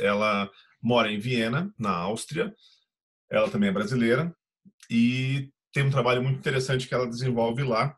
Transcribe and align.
ela 0.00 0.50
mora 0.82 1.10
em 1.10 1.18
Viena, 1.18 1.72
na 1.78 1.90
Áustria. 1.90 2.54
Ela 3.30 3.50
também 3.50 3.70
é 3.70 3.72
brasileira 3.72 4.34
e 4.90 5.50
tem 5.72 5.84
um 5.84 5.90
trabalho 5.90 6.22
muito 6.22 6.38
interessante 6.38 6.86
que 6.86 6.94
ela 6.94 7.08
desenvolve 7.08 7.62
lá. 7.62 7.96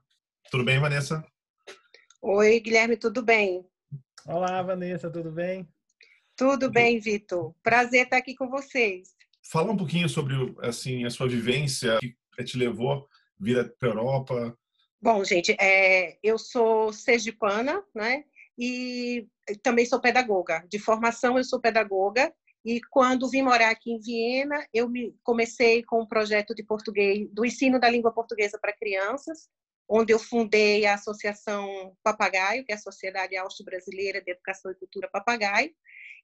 Tudo 0.51 0.65
bem, 0.65 0.79
Vanessa? 0.79 1.25
Oi, 2.23 2.61
Guilherme, 2.61 2.97
tudo 2.97 3.23
bem? 3.23 3.67
Olá, 4.27 4.63
Vanessa, 4.63 5.11
tudo 5.11 5.31
bem? 5.31 5.69
Tudo 6.37 6.71
bem, 6.71 6.99
Vitor. 6.99 7.55
Prazer 7.63 8.05
estar 8.05 8.17
aqui 8.17 8.35
com 8.35 8.49
vocês. 8.49 9.15
Fala 9.51 9.73
um 9.73 9.77
pouquinho 9.77 10.09
sobre 10.09 10.35
assim 10.63 11.05
a 11.05 11.11
sua 11.11 11.29
vivência 11.29 11.99
que 12.01 12.45
te 12.45 12.57
levou 12.57 13.07
vir 13.39 13.75
para 13.79 13.89
a 13.89 13.93
Europa. 13.93 14.59
Bom, 15.01 15.23
gente, 15.23 15.55
é, 15.61 16.19
eu 16.23 16.39
sou 16.39 16.93
sergipana, 16.93 17.85
né? 17.95 18.25
E 18.59 19.27
também 19.63 19.85
sou 19.85 20.01
pedagoga. 20.01 20.65
De 20.71 20.79
formação, 20.79 21.37
eu 21.37 21.45
sou 21.45 21.61
pedagoga. 21.61 22.33
E 22.65 22.81
quando 22.91 23.29
vim 23.29 23.43
morar 23.43 23.71
aqui 23.71 23.93
em 23.93 24.01
Viena, 24.01 24.67
eu 24.73 24.89
me 24.89 25.15
comecei 25.23 25.83
com 25.83 26.03
um 26.03 26.07
projeto 26.07 26.55
de 26.55 26.63
português, 26.63 27.29
do 27.31 27.45
ensino 27.45 27.79
da 27.79 27.91
língua 27.91 28.13
portuguesa 28.13 28.59
para 28.59 28.73
crianças, 28.73 29.51
onde 29.87 30.15
eu 30.15 30.19
fundei 30.19 30.87
a 30.87 30.95
Associação 30.95 31.95
Papagaio, 32.03 32.65
que 32.65 32.73
é 32.73 32.75
a 32.75 32.79
Sociedade 32.79 33.37
Austro-Brasileira 33.37 34.23
de 34.23 34.31
Educação 34.31 34.71
e 34.71 34.77
Cultura 34.77 35.11
Papagaio. 35.13 35.75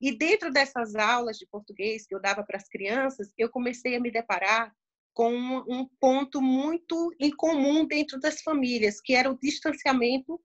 E 0.00 0.16
dentro 0.16 0.50
dessas 0.50 0.94
aulas 0.94 1.36
de 1.36 1.46
português 1.46 2.06
que 2.06 2.14
eu 2.14 2.20
dava 2.20 2.42
para 2.42 2.56
as 2.56 2.68
crianças, 2.68 3.34
eu 3.36 3.50
comecei 3.50 3.94
a 3.96 4.00
me 4.00 4.10
deparar 4.10 4.74
com 5.12 5.30
um 5.68 5.86
ponto 6.00 6.40
muito 6.40 7.14
incomum 7.20 7.84
dentro 7.84 8.18
das 8.18 8.40
famílias, 8.40 8.98
que 8.98 9.14
era 9.14 9.30
o 9.30 9.38
distanciamento 9.38 10.40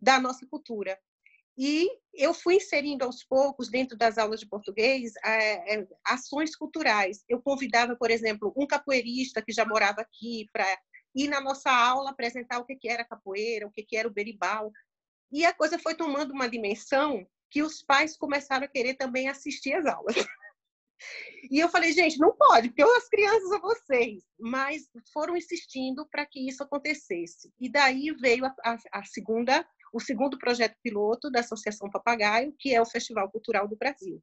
da 0.00 0.18
nossa 0.18 0.46
cultura. 0.46 0.98
E 1.58 1.90
eu 2.14 2.32
fui 2.32 2.56
inserindo 2.56 3.04
aos 3.04 3.22
poucos, 3.22 3.68
dentro 3.68 3.96
das 3.96 4.18
aulas 4.18 4.40
de 4.40 4.46
português, 4.46 5.12
é, 5.24 5.86
ações 6.04 6.56
culturais. 6.56 7.24
Eu 7.28 7.40
convidava, 7.42 7.94
por 7.96 8.10
exemplo, 8.10 8.52
um 8.56 8.66
capoeirista 8.66 9.42
que 9.42 9.52
já 9.52 9.64
morava 9.64 10.00
aqui 10.00 10.46
para 10.52 10.66
ir 11.14 11.28
na 11.28 11.40
nossa 11.40 11.70
aula 11.70 12.10
apresentar 12.10 12.58
o 12.58 12.64
que 12.64 12.88
era 12.88 13.04
capoeira, 13.04 13.66
o 13.66 13.70
que 13.70 13.96
era 13.96 14.08
o 14.08 14.12
beribau. 14.12 14.72
E 15.30 15.44
a 15.44 15.52
coisa 15.52 15.78
foi 15.78 15.94
tomando 15.94 16.32
uma 16.32 16.48
dimensão 16.48 17.26
que 17.50 17.62
os 17.62 17.82
pais 17.82 18.16
começaram 18.16 18.64
a 18.64 18.68
querer 18.68 18.94
também 18.94 19.28
assistir 19.28 19.74
às 19.74 19.86
aulas. 19.86 20.14
E 21.50 21.58
eu 21.58 21.68
falei, 21.70 21.92
gente, 21.94 22.18
não 22.18 22.36
pode, 22.36 22.68
porque 22.68 22.82
as 22.82 23.08
crianças 23.08 23.48
são 23.48 23.60
vocês. 23.60 24.22
Mas 24.38 24.82
foram 25.12 25.34
insistindo 25.36 26.06
para 26.06 26.26
que 26.26 26.46
isso 26.46 26.62
acontecesse. 26.62 27.50
E 27.58 27.70
daí 27.70 28.12
veio 28.20 28.44
a, 28.44 28.54
a, 28.62 28.78
a 28.92 29.04
segunda 29.04 29.66
o 29.92 30.00
segundo 30.00 30.38
projeto 30.38 30.76
piloto 30.82 31.30
da 31.30 31.40
Associação 31.40 31.90
Papagaio, 31.90 32.54
que 32.58 32.74
é 32.74 32.80
o 32.80 32.86
Festival 32.86 33.30
Cultural 33.30 33.68
do 33.68 33.76
Brasil. 33.76 34.22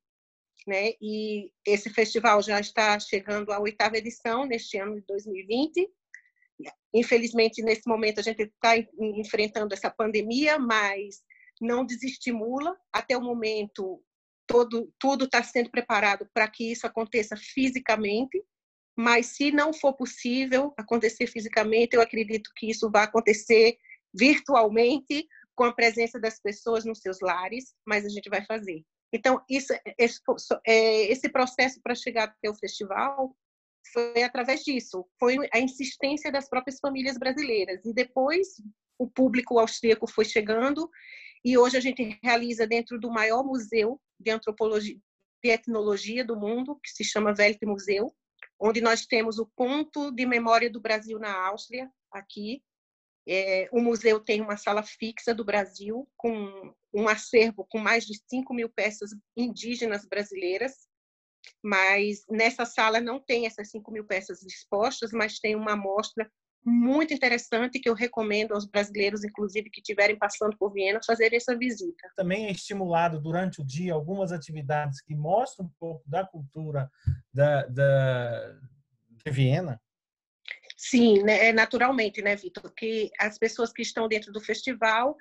Né? 0.66 0.94
E 1.02 1.52
esse 1.66 1.90
festival 1.90 2.42
já 2.42 2.60
está 2.60 3.00
chegando 3.00 3.52
à 3.52 3.60
oitava 3.60 3.98
edição 3.98 4.46
neste 4.46 4.78
ano 4.78 4.96
de 4.96 5.06
2020. 5.08 5.90
Infelizmente, 6.94 7.62
nesse 7.62 7.88
momento, 7.88 8.20
a 8.20 8.24
gente 8.24 8.44
está 8.44 8.76
enfrentando 9.00 9.74
essa 9.74 9.90
pandemia, 9.90 10.58
mas 10.58 11.22
não 11.62 11.86
desestimula. 11.86 12.76
Até 12.92 13.16
o 13.16 13.22
momento, 13.22 14.04
todo, 14.48 14.92
tudo 15.00 15.26
está 15.26 15.44
sendo 15.44 15.70
preparado 15.70 16.28
para 16.34 16.48
que 16.48 16.72
isso 16.72 16.88
aconteça 16.88 17.36
fisicamente, 17.38 18.44
mas 18.98 19.28
se 19.28 19.52
não 19.52 19.72
for 19.72 19.94
possível 19.94 20.74
acontecer 20.76 21.28
fisicamente, 21.28 21.96
eu 21.96 22.02
acredito 22.02 22.50
que 22.56 22.70
isso 22.70 22.90
vai 22.90 23.04
acontecer 23.04 23.78
virtualmente 24.14 25.28
com 25.58 25.64
a 25.64 25.74
presença 25.74 26.20
das 26.20 26.40
pessoas 26.40 26.86
nos 26.86 27.00
seus 27.00 27.20
lares, 27.20 27.74
mas 27.86 28.06
a 28.06 28.10
gente 28.10 28.30
vai 28.30 28.46
fazer. 28.46 28.84
Então, 29.12 29.42
isso, 29.50 29.74
esse, 29.98 30.22
é, 30.66 31.12
esse 31.12 31.30
processo 31.30 31.82
para 31.82 31.96
chegar 31.96 32.26
até 32.26 32.50
o 32.50 32.56
festival 32.56 33.36
foi 33.92 34.22
através 34.22 34.64
disso, 34.64 35.06
foi 35.20 35.38
a 35.52 35.60
insistência 35.60 36.32
das 36.32 36.48
próprias 36.48 36.80
famílias 36.80 37.18
brasileiras. 37.18 37.84
E 37.86 37.94
depois 37.94 38.62
o 39.00 39.10
público 39.10 39.58
austríaco 39.58 40.08
foi 40.08 40.26
chegando 40.26 40.90
e 41.44 41.58
hoje 41.58 41.78
a 41.78 41.82
gente 41.82 42.20
realiza 42.22 42.68
dentro 42.68 43.00
do 43.00 43.10
maior 43.10 43.44
museu 43.44 44.00
de 44.20 44.30
antropologia 44.30 44.98
de 45.44 45.50
etnologia 45.50 46.26
do 46.26 46.36
mundo, 46.36 46.80
que 46.84 46.90
se 46.90 47.04
chama 47.04 47.34
Welt 47.38 47.60
Museu, 47.64 48.14
onde 48.60 48.82
nós 48.82 49.06
temos 49.06 49.38
o 49.38 49.46
ponto 49.46 50.12
de 50.12 50.26
memória 50.26 50.70
do 50.70 50.82
Brasil 50.82 51.20
na 51.20 51.32
Áustria, 51.48 51.90
aqui, 52.12 52.62
é, 53.28 53.70
o 53.72 53.82
museu 53.82 54.20
tem 54.20 54.42
uma 54.42 54.58
sala 54.58 54.82
fixa 54.84 55.34
do 55.34 55.44
Brasil, 55.44 56.08
com 56.16 56.74
um 56.94 57.08
acervo 57.08 57.66
com 57.70 57.78
mais 57.78 58.06
de 58.06 58.20
5 58.30 58.54
mil 58.54 58.70
peças 58.70 59.12
indígenas 59.36 60.06
brasileiras, 60.06 60.74
mas 61.64 62.24
nessa 62.30 62.66
sala 62.66 63.02
não 63.02 63.20
tem 63.20 63.46
essas 63.46 63.70
5 63.70 63.92
mil 63.92 64.06
peças 64.06 64.42
expostas, 64.44 65.12
mas 65.12 65.40
tem 65.40 65.56
uma 65.56 65.74
amostra 65.74 66.30
muito 66.66 67.14
interessante 67.14 67.80
que 67.80 67.88
eu 67.88 67.94
recomendo 67.94 68.54
aos 68.54 68.66
brasileiros, 68.66 69.24
inclusive, 69.24 69.70
que 69.70 69.80
estiverem 69.80 70.18
passando 70.18 70.58
por 70.58 70.74
Viena, 70.74 71.00
fazer 71.06 71.34
essa 71.34 71.58
visita. 71.58 72.12
Também 72.16 72.48
é 72.48 72.52
estimulado 72.52 73.22
durante 73.22 73.62
o 73.62 73.66
dia 73.66 73.94
algumas 73.94 74.34
atividades 74.34 75.02
que 75.02 75.16
mostram 75.16 75.68
um 75.68 75.72
pouco 75.80 76.04
da 76.06 76.26
cultura 76.26 76.92
da, 77.34 77.66
da 77.68 78.60
de 79.26 79.32
Viena, 79.32 79.80
Sim, 80.90 81.24
né, 81.24 81.48
é 81.48 81.54
naturalmente, 81.54 82.22
né, 82.22 82.36
Vitor? 82.36 82.72
Que 82.74 83.10
as 83.20 83.38
pessoas 83.38 83.74
que 83.74 83.82
estão 83.82 84.08
dentro 84.08 84.32
do 84.32 84.40
festival, 84.40 85.18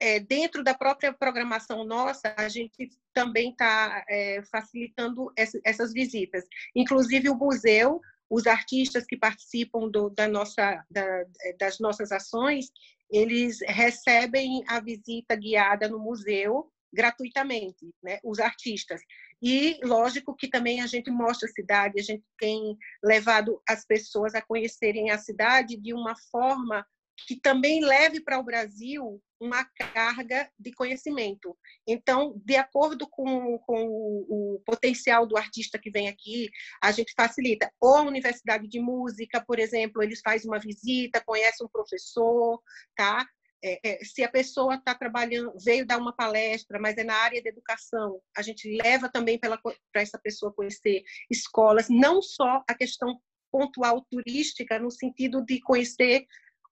é, 0.00 0.18
dentro 0.18 0.64
da 0.64 0.72
própria 0.74 1.12
programação 1.12 1.84
nossa, 1.84 2.34
a 2.36 2.48
gente 2.48 2.90
também 3.12 3.50
está 3.50 4.04
é, 4.08 4.42
facilitando 4.50 5.30
essa, 5.36 5.60
essas 5.64 5.92
visitas. 5.92 6.44
Inclusive 6.74 7.28
o 7.28 7.34
museu, 7.34 8.00
os 8.30 8.46
artistas 8.46 9.04
que 9.04 9.16
participam 9.16 9.88
do, 9.90 10.08
da 10.10 10.26
nossa, 10.26 10.82
da, 10.90 11.24
das 11.58 11.78
nossas 11.78 12.10
ações, 12.10 12.70
eles 13.10 13.58
recebem 13.66 14.64
a 14.66 14.80
visita 14.80 15.36
guiada 15.36 15.86
no 15.86 15.98
museu 15.98 16.72
gratuitamente, 16.94 17.92
né? 18.02 18.18
Os 18.24 18.38
artistas. 18.38 19.00
E, 19.42 19.78
lógico, 19.82 20.34
que 20.34 20.48
também 20.48 20.80
a 20.80 20.86
gente 20.86 21.10
mostra 21.10 21.48
a 21.48 21.52
cidade, 21.52 22.00
a 22.00 22.02
gente 22.02 22.24
tem 22.38 22.76
levado 23.02 23.60
as 23.68 23.84
pessoas 23.84 24.34
a 24.34 24.40
conhecerem 24.40 25.10
a 25.10 25.18
cidade 25.18 25.76
de 25.76 25.92
uma 25.92 26.14
forma 26.30 26.86
que 27.26 27.36
também 27.40 27.84
leve 27.84 28.20
para 28.20 28.38
o 28.38 28.42
Brasil 28.42 29.22
uma 29.40 29.64
carga 29.92 30.50
de 30.58 30.72
conhecimento. 30.72 31.56
Então, 31.86 32.40
de 32.44 32.56
acordo 32.56 33.06
com, 33.08 33.58
com 33.58 33.86
o, 33.86 34.54
o, 34.56 34.62
potencial 34.64 35.26
do 35.26 35.36
artista 35.36 35.78
que 35.78 35.90
vem 35.90 36.08
aqui, 36.08 36.48
a 36.82 36.90
gente 36.90 37.12
facilita. 37.14 37.70
Ou 37.80 37.96
a 37.96 38.02
Universidade 38.02 38.66
de 38.66 38.80
Música, 38.80 39.44
por 39.44 39.58
exemplo, 39.58 40.02
eles 40.02 40.20
fazem 40.20 40.50
uma 40.50 40.58
visita, 40.58 41.22
conhece 41.24 41.62
um 41.62 41.68
professor, 41.68 42.60
tá? 42.96 43.26
É, 43.66 43.80
é, 43.82 44.04
se 44.04 44.22
a 44.22 44.28
pessoa 44.28 44.74
está 44.74 44.94
trabalhando, 44.94 45.54
veio 45.64 45.86
dar 45.86 45.96
uma 45.96 46.14
palestra, 46.14 46.78
mas 46.78 46.98
é 46.98 47.04
na 47.04 47.14
área 47.14 47.42
da 47.42 47.48
educação, 47.48 48.20
a 48.36 48.42
gente 48.42 48.68
leva 48.82 49.08
também 49.08 49.38
para 49.38 49.58
essa 49.94 50.18
pessoa 50.18 50.52
conhecer 50.52 51.02
escolas, 51.30 51.88
não 51.88 52.20
só 52.20 52.62
a 52.68 52.74
questão 52.74 53.18
pontual 53.50 54.04
turística, 54.10 54.78
no 54.78 54.90
sentido 54.90 55.42
de 55.42 55.60
conhecer 55.62 56.26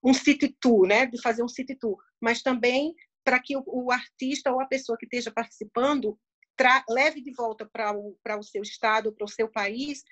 um 0.04 0.12
city 0.12 0.54
tour, 0.60 0.86
né, 0.86 1.06
de 1.06 1.18
fazer 1.22 1.42
um 1.42 1.48
city 1.48 1.74
tour, 1.76 1.96
mas 2.20 2.42
também 2.42 2.94
para 3.24 3.40
que 3.40 3.56
o, 3.56 3.62
o, 3.66 3.90
artista 3.90 4.52
ou 4.52 4.60
a 4.60 4.66
pessoa 4.66 4.98
que 4.98 5.06
esteja 5.06 5.30
participando 5.30 6.18
leve 6.90 7.22
de 7.22 7.32
volta 7.32 7.68
para 7.72 7.96
o, 7.96 8.16
o 8.38 8.42
seu 8.42 8.62
estado, 8.62 9.12
para 9.12 9.24
o 9.24 9.28
seu 9.28 9.48
país, 9.48 10.02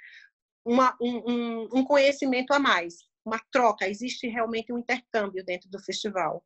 uma, 0.65 0.97
um, 1.01 1.31
um, 1.31 1.69
um 1.75 1.85
conhecimento 1.85 2.53
a 2.53 2.59
mais, 2.59 2.95
uma 3.25 3.39
troca, 3.53 3.89
existe 3.89 4.27
realmente 4.27 4.73
um 4.73 4.79
intercâmbio 4.79 5.45
dentro 5.45 5.69
do 5.69 5.79
festival. 5.79 6.43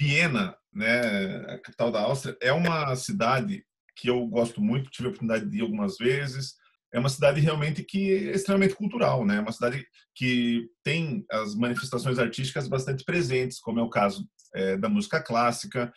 Viena, 0.00 0.56
né, 0.72 1.36
a 1.54 1.58
capital 1.58 1.90
da 1.90 2.00
Áustria, 2.02 2.36
é 2.40 2.52
uma 2.52 2.94
cidade 2.94 3.64
que 3.96 4.08
eu 4.08 4.24
gosto 4.26 4.60
muito, 4.60 4.90
tive 4.90 5.06
a 5.06 5.10
oportunidade 5.10 5.48
de 5.48 5.58
ir 5.58 5.62
algumas 5.62 5.96
vezes. 5.96 6.54
É 6.92 6.98
uma 6.98 7.08
cidade 7.08 7.40
realmente 7.40 7.82
que 7.82 8.28
é 8.28 8.30
extremamente 8.30 8.74
cultural, 8.74 9.26
né? 9.26 9.40
Uma 9.40 9.52
cidade 9.52 9.84
que 10.14 10.68
tem 10.82 11.24
as 11.30 11.54
manifestações 11.54 12.18
artísticas 12.18 12.68
bastante 12.68 13.04
presentes, 13.04 13.58
como 13.58 13.80
é 13.80 13.82
o 13.82 13.90
caso 13.90 14.26
é, 14.54 14.76
da 14.76 14.88
música 14.88 15.20
clássica, 15.20 15.92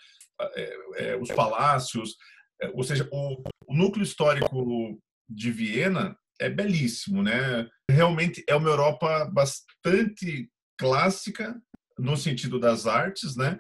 é, 0.56 0.78
é, 0.98 1.16
os 1.18 1.30
palácios, 1.30 2.16
é, 2.62 2.70
ou 2.74 2.84
seja, 2.84 3.08
o, 3.12 3.42
o 3.68 3.76
núcleo 3.76 4.04
histórico 4.04 5.00
de 5.30 5.52
Viena 5.52 6.18
é 6.40 6.50
belíssimo, 6.50 7.22
né? 7.22 7.70
Realmente 7.90 8.44
é 8.48 8.56
uma 8.56 8.70
Europa 8.70 9.30
bastante 9.32 10.50
clássica 10.78 11.56
no 11.98 12.18
sentido 12.18 12.60
das 12.60 12.88
artes, 12.88 13.36
né? 13.36 13.58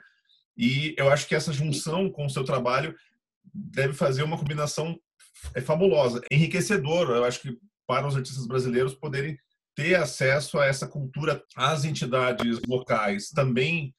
E 0.57 0.93
eu 0.97 1.09
acho 1.09 1.27
que 1.27 1.35
essa 1.35 1.53
junção 1.53 2.09
com 2.09 2.25
o 2.25 2.29
seu 2.29 2.43
trabalho 2.43 2.95
deve 3.53 3.93
fazer 3.93 4.23
uma 4.23 4.37
combinação 4.37 4.99
é 5.55 5.61
fabulosa, 5.61 6.21
enriquecedora. 6.31 7.17
Eu 7.17 7.23
acho 7.23 7.41
que 7.41 7.57
para 7.87 8.07
os 8.07 8.15
artistas 8.15 8.45
brasileiros 8.47 8.93
poderem 8.93 9.37
ter 9.75 9.95
acesso 9.95 10.59
a 10.59 10.65
essa 10.65 10.87
cultura, 10.87 11.43
as 11.55 11.85
entidades 11.85 12.59
locais 12.67 13.29
também 13.29 13.93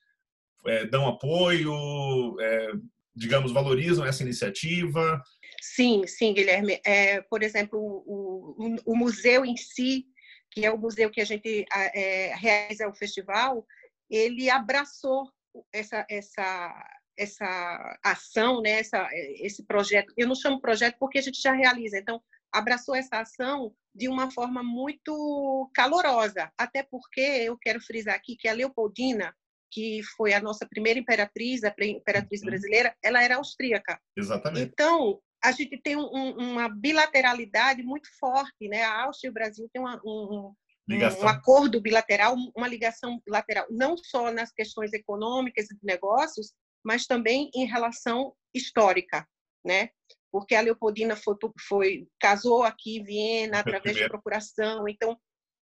é, 0.66 0.86
dão 0.86 1.08
apoio, 1.08 2.40
é, 2.40 2.72
digamos, 3.14 3.52
valorizam 3.52 4.04
essa 4.04 4.22
iniciativa. 4.22 5.22
Sim, 5.60 6.06
sim, 6.06 6.32
Guilherme. 6.32 6.80
É, 6.84 7.20
por 7.22 7.42
exemplo, 7.42 7.78
o, 7.78 8.54
o, 8.58 8.76
o, 8.92 8.96
museu 8.96 9.44
em 9.44 9.56
si, 9.56 10.06
que 10.50 10.64
é 10.64 10.72
o 10.72 10.78
museu 10.78 11.10
que 11.10 11.20
a 11.20 11.24
gente 11.24 11.66
é, 11.72 12.34
realiza 12.36 12.88
o 12.88 12.94
festival, 12.94 13.66
ele 14.08 14.50
abraçou 14.50 15.30
essa, 15.72 16.06
essa, 16.08 16.98
essa 17.16 17.98
ação, 18.04 18.60
né, 18.60 18.80
essa, 18.80 19.08
esse 19.12 19.64
projeto. 19.64 20.12
Eu 20.16 20.28
não 20.28 20.34
chamo 20.34 20.60
projeto 20.60 20.96
porque 20.98 21.18
a 21.18 21.22
gente 21.22 21.40
já 21.40 21.52
realiza, 21.52 21.98
então, 21.98 22.22
abraçou 22.52 22.94
essa 22.94 23.20
ação 23.20 23.74
de 23.94 24.08
uma 24.08 24.30
forma 24.30 24.62
muito 24.62 25.70
calorosa, 25.74 26.50
até 26.56 26.82
porque 26.82 27.20
eu 27.20 27.56
quero 27.58 27.80
frisar 27.80 28.14
aqui 28.14 28.36
que 28.36 28.48
a 28.48 28.52
Leopoldina, 28.52 29.34
que 29.70 30.02
foi 30.16 30.34
a 30.34 30.40
nossa 30.40 30.66
primeira 30.66 30.98
imperatriz, 30.98 31.64
a 31.64 31.74
imperatriz 31.80 32.42
uhum. 32.42 32.48
brasileira, 32.48 32.94
ela 33.02 33.22
era 33.22 33.36
austríaca. 33.36 34.00
Exatamente. 34.16 34.70
Então, 34.70 35.20
a 35.42 35.50
gente 35.50 35.76
tem 35.78 35.96
um, 35.96 36.06
uma 36.06 36.68
bilateralidade 36.68 37.82
muito 37.82 38.08
forte, 38.18 38.68
né? 38.68 38.82
A 38.82 39.04
Áustria 39.04 39.28
e 39.28 39.30
o 39.30 39.34
Brasil 39.34 39.68
têm 39.72 39.82
uma, 39.82 40.00
um, 40.04 40.54
um, 40.88 41.28
acordo 41.28 41.80
bilateral, 41.80 42.34
uma 42.56 42.68
ligação 42.68 43.20
bilateral, 43.24 43.66
não 43.70 43.96
só 43.96 44.30
nas 44.32 44.52
questões 44.52 44.92
econômicas 44.92 45.70
e 45.70 45.74
de 45.74 45.84
negócios, 45.84 46.52
mas 46.84 47.06
também 47.06 47.50
em 47.54 47.66
relação 47.66 48.34
histórica, 48.54 49.26
né? 49.64 49.90
Porque 50.30 50.54
a 50.54 50.60
Leopoldina 50.60 51.14
foi, 51.14 51.36
foi 51.68 52.08
casou 52.18 52.64
aqui 52.64 52.98
em 52.98 53.04
Viena 53.04 53.60
através 53.60 53.96
de 53.96 54.08
procuração, 54.08 54.88
então, 54.88 55.16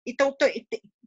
então 0.06 0.34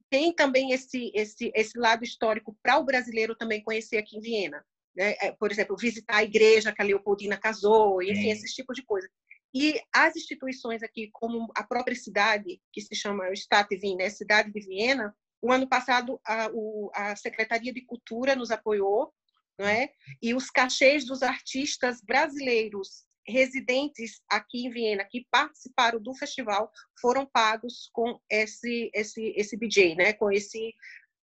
tem 0.10 0.34
também 0.34 0.74
esse 0.74 1.12
esse 1.16 1.52
esse 1.56 1.78
lado 1.80 2.04
histórico 2.04 2.58
para 2.62 2.78
o 2.78 2.84
brasileiro 2.84 3.36
também 3.36 3.64
conhecer 3.64 3.98
aqui 3.98 4.18
em 4.18 4.22
Viena, 4.22 4.66
né? 4.96 5.16
É, 5.22 5.32
por 5.32 5.52
exemplo, 5.52 5.78
visitar 5.78 6.18
a 6.18 6.24
igreja 6.24 6.74
que 6.74 6.82
a 6.82 6.86
Leopoldina 6.86 7.38
casou, 7.38 8.02
enfim, 8.02 8.24
Sim. 8.24 8.32
esses 8.32 8.54
tipos 8.54 8.76
de 8.76 8.84
coisa. 8.84 9.08
E 9.54 9.82
as 9.94 10.16
instituições 10.16 10.82
aqui, 10.82 11.10
como 11.12 11.52
a 11.56 11.64
própria 11.64 11.96
cidade, 11.96 12.62
que 12.72 12.82
se 12.82 12.96
chama 12.96 13.32
Stadt 13.34 13.74
Wien, 13.76 13.98
né? 13.98 14.10
Cidade 14.10 14.52
de 14.52 14.62
Viena, 14.62 15.16
o 15.42 15.52
ano 15.52 15.68
passado 15.68 16.20
a, 16.26 16.50
o, 16.54 16.90
a 16.94 17.16
Secretaria 17.16 17.74
de 17.74 17.82
Cultura 17.82 18.36
nos 18.36 18.52
apoiou, 18.52 19.14
não 19.60 19.68
é? 19.68 19.92
E 20.22 20.34
os 20.34 20.50
cachês 20.50 21.06
dos 21.06 21.22
artistas 21.22 22.02
brasileiros 22.02 23.06
residentes 23.28 24.22
aqui 24.30 24.66
em 24.66 24.70
Viena 24.72 25.06
que 25.06 25.28
participaram 25.30 26.02
do 26.02 26.14
festival 26.16 26.72
foram 27.00 27.26
pagos 27.26 27.90
com 27.94 28.20
esse 28.30 28.90
esse 28.94 29.34
esse 29.36 29.58
BJ, 29.58 29.96
né? 29.96 30.14
Com 30.14 30.32
esse 30.32 30.74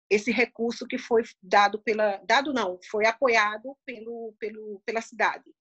esse 0.09 0.31
recurso 0.31 0.87
que 0.87 0.97
foi 0.97 1.23
dado 1.41 1.81
pela 1.81 2.17
dado 2.25 2.53
não, 2.53 2.79
foi 2.89 3.05
apoiado 3.05 3.77
pelo, 3.85 4.35
pelo 4.39 4.81
pela 4.85 5.01
cidade. 5.01 5.53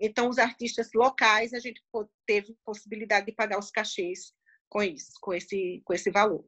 Então, 0.00 0.28
os 0.28 0.38
artistas 0.38 0.90
locais, 0.94 1.52
a 1.52 1.58
gente 1.58 1.82
teve 2.26 2.56
possibilidade 2.64 3.26
de 3.26 3.32
pagar 3.32 3.58
os 3.58 3.70
cachês 3.70 4.32
com 4.68 4.82
isso, 4.82 5.12
com 5.20 5.32
esse, 5.32 5.82
com 5.84 5.92
esse 5.92 6.10
valor. 6.10 6.44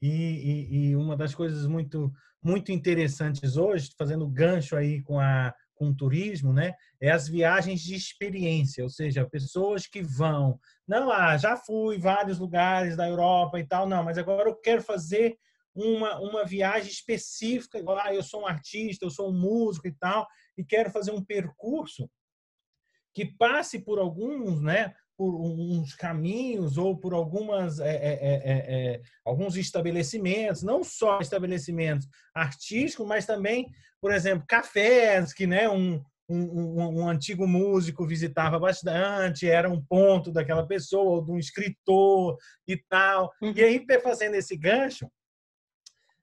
E, 0.00 0.08
e, 0.08 0.76
e 0.88 0.96
uma 0.96 1.16
das 1.16 1.34
coisas 1.34 1.66
muito, 1.66 2.12
muito 2.42 2.72
interessantes 2.72 3.56
hoje, 3.56 3.90
fazendo 3.96 4.28
gancho 4.28 4.74
aí 4.74 5.02
com 5.02 5.20
a 5.20 5.54
com 5.82 5.88
o 5.88 5.94
turismo, 5.96 6.52
né, 6.52 6.74
é 7.00 7.10
as 7.10 7.26
viagens 7.26 7.80
de 7.80 7.96
experiência, 7.96 8.84
ou 8.84 8.88
seja, 8.88 9.28
pessoas 9.28 9.84
que 9.84 10.00
vão, 10.00 10.60
não, 10.86 11.10
ah, 11.10 11.36
já 11.36 11.56
fui 11.56 11.98
vários 11.98 12.38
lugares 12.38 12.96
da 12.96 13.08
Europa 13.08 13.58
e 13.58 13.66
tal, 13.66 13.88
não, 13.88 14.04
mas 14.04 14.16
agora 14.16 14.48
eu 14.48 14.54
quero 14.54 14.80
fazer 14.80 15.36
uma, 15.74 16.20
uma 16.20 16.44
viagem 16.44 16.88
específica, 16.88 17.80
igual, 17.80 17.98
ah, 17.98 18.14
eu 18.14 18.22
sou 18.22 18.42
um 18.42 18.46
artista, 18.46 19.04
eu 19.04 19.10
sou 19.10 19.30
um 19.30 19.36
músico 19.36 19.88
e 19.88 19.92
tal, 19.92 20.24
e 20.56 20.64
quero 20.64 20.88
fazer 20.88 21.10
um 21.10 21.24
percurso 21.24 22.08
que 23.14 23.24
passe 23.24 23.78
por 23.78 23.98
alguns, 23.98 24.60
né, 24.60 24.94
por 25.16 25.34
uns 25.34 25.94
caminhos 25.94 26.78
ou 26.78 26.96
por 26.96 27.12
algumas 27.12 27.78
é, 27.78 27.94
é, 27.94 28.40
é, 28.94 29.02
alguns 29.24 29.56
estabelecimentos, 29.56 30.62
não 30.62 30.82
só 30.82 31.20
estabelecimentos 31.20 32.08
artísticos, 32.34 33.06
mas 33.06 33.26
também, 33.26 33.70
por 34.00 34.12
exemplo, 34.12 34.46
cafés 34.48 35.32
que, 35.32 35.46
né, 35.46 35.68
um, 35.68 36.02
um, 36.28 37.02
um, 37.02 37.08
antigo 37.08 37.46
músico 37.46 38.06
visitava 38.06 38.58
bastante, 38.58 39.48
era 39.48 39.70
um 39.70 39.80
ponto 39.80 40.32
daquela 40.32 40.66
pessoa, 40.66 41.16
ou 41.16 41.24
de 41.24 41.30
um 41.30 41.38
escritor 41.38 42.36
e 42.66 42.76
tal. 42.76 43.30
Uhum. 43.42 43.52
E 43.54 43.62
aí, 43.62 43.86
fazendo 44.02 44.34
esse 44.34 44.56
gancho, 44.56 45.10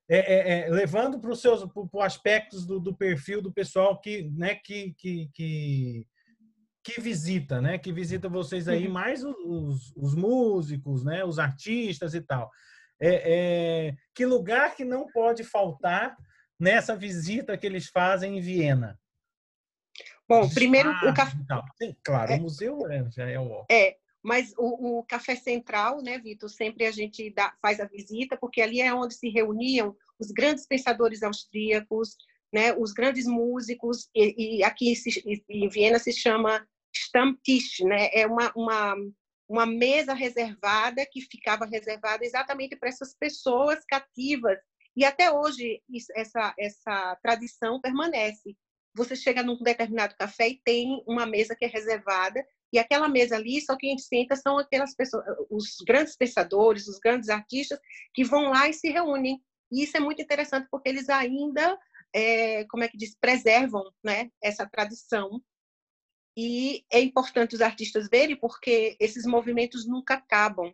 é, 0.10 0.18
é, 0.18 0.60
é, 0.62 0.70
levando 0.70 1.20
para 1.20 1.32
os 1.32 1.40
seus 1.40 1.64
para 1.92 2.06
aspectos 2.06 2.66
do, 2.66 2.80
do, 2.80 2.96
perfil 2.96 3.42
do 3.42 3.54
pessoal 3.54 4.00
que, 4.02 4.24
né, 4.32 4.56
que, 4.56 4.96
que, 4.98 5.30
que 5.34 6.08
que 6.84 7.00
visita, 7.00 7.62
né? 7.62 7.78
Que 7.78 7.92
visita 7.92 8.30
vocês 8.30 8.68
aí, 8.68 8.88
uhum. 8.88 8.94
mais 8.94 9.24
os, 9.24 9.94
os 9.96 10.16
músicos, 10.16 11.04
né? 11.04 11.24
Os 11.24 11.40
artistas 11.40 12.14
e 12.14 12.22
tal. 12.22 12.50
É, 13.00 13.88
é, 13.90 13.96
que 14.14 14.26
lugar 14.26 14.76
que 14.76 14.84
não 14.84 15.08
pode 15.08 15.44
faltar 15.44 16.16
nessa 16.60 16.96
visita 16.96 17.58
que 17.58 17.66
eles 17.66 17.88
fazem 17.88 18.38
em 18.38 18.42
Viena? 18.42 19.00
Bom, 20.28 20.48
primeiro 20.50 20.92
o 20.92 21.14
café. 21.14 21.38
claro, 22.04 22.34
é, 22.34 22.36
o 22.36 22.42
museu 22.42 22.88
é, 22.92 23.10
já 23.10 23.28
é 23.28 23.40
o. 23.40 23.66
É, 23.72 23.98
mas 24.22 24.54
o, 24.58 25.00
o 25.00 25.04
café 25.04 25.36
central, 25.36 26.02
né, 26.04 26.20
Vitor? 26.20 26.50
Sempre 26.50 26.86
a 26.86 26.92
gente 26.92 27.34
dá, 27.34 27.56
faz 27.62 27.80
a 27.80 27.86
visita, 27.86 28.38
porque 28.38 28.62
ali 28.62 28.82
é 28.82 28.94
onde 28.94 29.16
se 29.16 29.30
reuniam 29.30 29.96
os 30.20 30.32
grandes 30.32 30.68
pensadores 30.68 31.24
austríacos, 31.24 32.16
né, 32.54 32.74
os 32.74 32.92
grandes 32.94 33.26
músicos, 33.26 34.10
e, 34.16 34.58
e 34.58 34.64
aqui 34.64 34.96
se, 34.96 35.24
em 35.50 35.70
Viena 35.70 36.00
se 36.00 36.12
chama 36.12 36.66
Stammtisch, 36.94 37.80
né, 37.82 38.10
é 38.14 38.26
uma, 38.26 38.52
uma, 38.56 38.96
uma 39.48 39.66
mesa 39.66 40.14
reservada 40.14 41.06
que 41.12 41.22
ficava 41.22 41.66
reservada 41.66 42.26
exatamente 42.26 42.76
para 42.76 42.90
essas 42.90 43.16
pessoas 43.16 43.84
cativas. 43.86 44.58
E 44.96 45.06
até 45.06 45.32
hoje 45.32 45.82
isso, 45.90 46.12
essa, 46.16 46.54
essa 46.58 47.18
tradição 47.22 47.80
permanece. 47.80 48.56
Você 48.96 49.16
chega 49.16 49.44
num 49.44 49.62
determinado 49.62 50.16
café 50.18 50.50
e 50.50 50.62
tem 50.64 51.04
uma 51.08 51.26
mesa 51.26 51.56
que 51.56 51.66
é 51.66 51.68
reservada 51.68 52.44
e 52.72 52.78
aquela 52.78 53.08
mesa 53.08 53.36
ali, 53.36 53.60
só 53.62 53.76
quem 53.76 53.98
senta 53.98 54.36
são 54.36 54.58
aquelas 54.58 54.96
pessoas, 54.96 55.26
os 55.50 55.78
grandes 55.86 56.16
pensadores, 56.16 56.88
os 56.88 57.00
grandes 57.00 57.30
artistas 57.30 57.80
que 58.14 58.24
vão 58.24 58.50
lá 58.50 58.70
e 58.70 58.74
se 58.74 58.90
reúnem. 58.90 59.42
E 59.72 59.84
isso 59.84 59.98
é 59.98 60.00
muito 60.00 60.22
interessante 60.22 60.68
porque 60.70 60.90
eles 60.90 61.10
ainda 61.10 61.78
é, 62.14 62.66
como 62.66 62.84
é 62.84 62.88
que 62.88 62.98
diz, 62.98 63.16
preservam 63.16 63.84
né, 64.04 64.30
essa 64.42 64.68
tradição. 64.68 65.42
E 66.38 66.86
é 66.92 67.02
importante 67.02 67.56
os 67.56 67.62
artistas 67.62 68.08
verem 68.10 68.36
porque 68.36 68.96
esses 69.00 69.26
movimentos 69.26 69.88
nunca 69.88 70.16
acabam. 70.16 70.74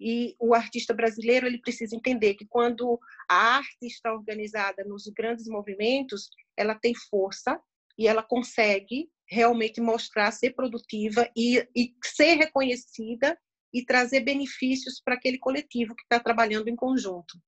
E 0.00 0.34
o 0.38 0.54
artista 0.54 0.92
brasileiro 0.92 1.46
ele 1.46 1.60
precisa 1.60 1.94
entender 1.94 2.34
que 2.34 2.46
quando 2.46 2.98
a 3.28 3.56
arte 3.56 3.86
está 3.86 4.12
organizada 4.12 4.82
nos 4.84 5.04
grandes 5.08 5.46
movimentos, 5.46 6.28
ela 6.56 6.74
tem 6.74 6.94
força 6.94 7.60
e 7.96 8.08
ela 8.08 8.22
consegue 8.22 9.10
realmente 9.28 9.80
mostrar, 9.80 10.30
ser 10.32 10.54
produtiva 10.54 11.30
e, 11.36 11.66
e 11.74 11.94
ser 12.04 12.34
reconhecida 12.34 13.38
e 13.72 13.84
trazer 13.84 14.20
benefícios 14.20 15.00
para 15.00 15.14
aquele 15.14 15.38
coletivo 15.38 15.94
que 15.94 16.02
está 16.02 16.20
trabalhando 16.20 16.68
em 16.68 16.76
conjunto. 16.76 17.38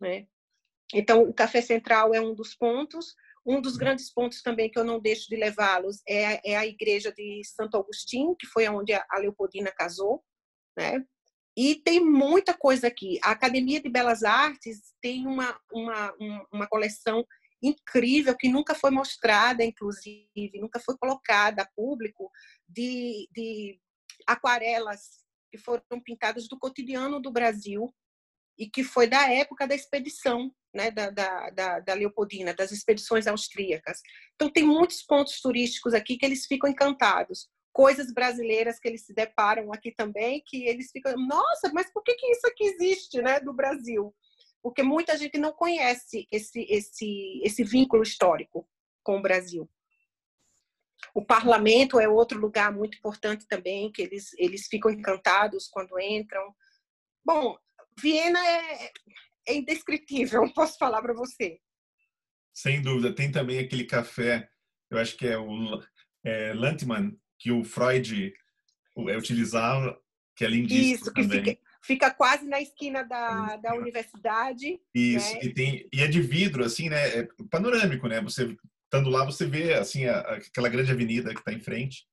Né? 0.00 0.26
Então, 0.94 1.22
o 1.22 1.34
Café 1.34 1.60
Central 1.60 2.14
é 2.14 2.20
um 2.20 2.34
dos 2.34 2.54
pontos. 2.54 3.14
Um 3.44 3.60
dos 3.60 3.76
grandes 3.76 4.12
pontos 4.12 4.42
também 4.42 4.70
que 4.70 4.78
eu 4.78 4.84
não 4.84 5.00
deixo 5.00 5.28
de 5.28 5.36
levá-los 5.36 6.02
é, 6.08 6.52
é, 6.52 6.56
a 6.56 6.66
igreja 6.66 7.12
de 7.12 7.42
Santo 7.44 7.76
Agostinho, 7.76 8.34
que 8.34 8.46
foi 8.46 8.68
onde 8.68 8.92
a 8.92 9.18
Leopoldina 9.18 9.70
casou, 9.70 10.24
né? 10.76 11.04
E 11.56 11.76
tem 11.76 12.04
muita 12.04 12.52
coisa 12.52 12.88
aqui. 12.88 13.18
A 13.22 13.30
Academia 13.30 13.80
de 13.80 13.88
Belas 13.88 14.24
Artes 14.24 14.92
tem 15.00 15.26
uma, 15.26 15.58
uma, 15.72 16.14
uma 16.52 16.66
coleção 16.66 17.24
incrível 17.62 18.36
que 18.36 18.48
nunca 18.48 18.74
foi 18.74 18.90
mostrada, 18.90 19.64
inclusive, 19.64 20.60
nunca 20.60 20.78
foi 20.78 20.96
colocada 20.98 21.62
a 21.62 21.68
público, 21.74 22.30
de, 22.68 23.28
de 23.32 23.80
aquarelas 24.26 25.24
que 25.50 25.56
foram 25.56 26.00
pintadas 26.04 26.48
do 26.48 26.58
cotidiano 26.58 27.20
do 27.20 27.30
Brasil 27.30 27.92
e 28.58 28.68
que 28.68 28.84
foi 28.84 29.06
da 29.06 29.30
época 29.32 29.66
da 29.66 29.74
expedição 29.74 30.52
né, 30.76 30.90
da, 30.90 31.10
da, 31.10 31.80
da, 31.80 31.94
Leopoldina, 31.94 32.54
das 32.54 32.70
expedições 32.70 33.26
austríacas. 33.26 34.00
Então, 34.34 34.50
tem 34.50 34.64
muitos 34.64 35.02
pontos 35.02 35.40
turísticos 35.40 35.94
aqui 35.94 36.16
que 36.16 36.26
eles 36.26 36.46
ficam 36.46 36.70
encantados, 36.70 37.48
coisas 37.72 38.12
brasileiras 38.12 38.78
que 38.78 38.86
eles 38.86 39.04
se 39.04 39.12
deparam 39.12 39.72
aqui 39.72 39.90
também, 39.90 40.42
que 40.46 40.64
eles 40.64 40.90
ficam, 40.90 41.16
nossa, 41.16 41.72
mas 41.72 41.90
por 41.92 42.02
que, 42.02 42.14
que 42.14 42.30
isso 42.30 42.46
aqui 42.46 42.64
existe, 42.64 43.20
né, 43.20 43.40
do 43.40 43.52
Brasil? 43.52 44.14
Porque 44.62 44.82
muita 44.82 45.16
gente 45.16 45.38
não 45.38 45.52
conhece 45.52 46.26
esse, 46.30 46.66
esse, 46.68 47.40
esse 47.42 47.64
vínculo 47.64 48.02
histórico 48.02 48.68
com 49.02 49.18
o 49.18 49.22
Brasil. 49.22 49.68
O 51.14 51.24
parlamento 51.24 51.98
é 51.98 52.08
outro 52.08 52.38
lugar 52.38 52.72
muito 52.72 52.98
importante 52.98 53.46
também, 53.46 53.90
que 53.90 54.02
eles, 54.02 54.32
eles 54.38 54.66
ficam 54.66 54.90
encantados 54.90 55.68
quando 55.68 55.98
entram. 55.98 56.54
Bom, 57.24 57.56
Viena 57.98 58.38
é, 58.46 58.92
é 59.46 59.54
indescritível, 59.54 60.42
posso 60.54 60.78
falar 60.78 61.02
para 61.02 61.14
você. 61.14 61.58
Sem 62.52 62.80
dúvida. 62.80 63.14
Tem 63.14 63.30
também 63.30 63.58
aquele 63.58 63.84
café, 63.84 64.48
eu 64.90 64.98
acho 64.98 65.16
que 65.16 65.26
é 65.26 65.38
o 65.38 65.82
é, 66.24 66.52
Lantman, 66.54 67.16
que 67.38 67.50
o 67.50 67.62
Freud 67.62 68.32
é, 69.08 69.16
utilizava, 69.16 69.98
que 70.34 70.44
é 70.44 70.48
lindíssimo 70.48 70.94
Isso, 70.94 71.12
que 71.12 71.22
também. 71.22 71.44
Fica, 71.44 71.60
fica 71.82 72.10
quase 72.10 72.46
na 72.46 72.60
esquina 72.60 73.02
da, 73.02 73.56
da 73.56 73.74
universidade. 73.74 74.80
Isso, 74.94 75.34
né? 75.34 75.40
e, 75.42 75.54
tem, 75.54 75.88
e 75.92 76.00
é 76.00 76.08
de 76.08 76.20
vidro, 76.20 76.64
assim, 76.64 76.88
né? 76.88 77.20
É 77.20 77.28
panorâmico, 77.50 78.08
né? 78.08 78.20
Você 78.22 78.56
estando 78.84 79.10
lá, 79.10 79.24
você 79.24 79.46
vê 79.46 79.74
assim 79.74 80.06
a, 80.06 80.18
aquela 80.20 80.68
grande 80.68 80.90
avenida 80.90 81.32
que 81.34 81.40
está 81.40 81.52
em 81.52 81.60
frente. 81.60 82.06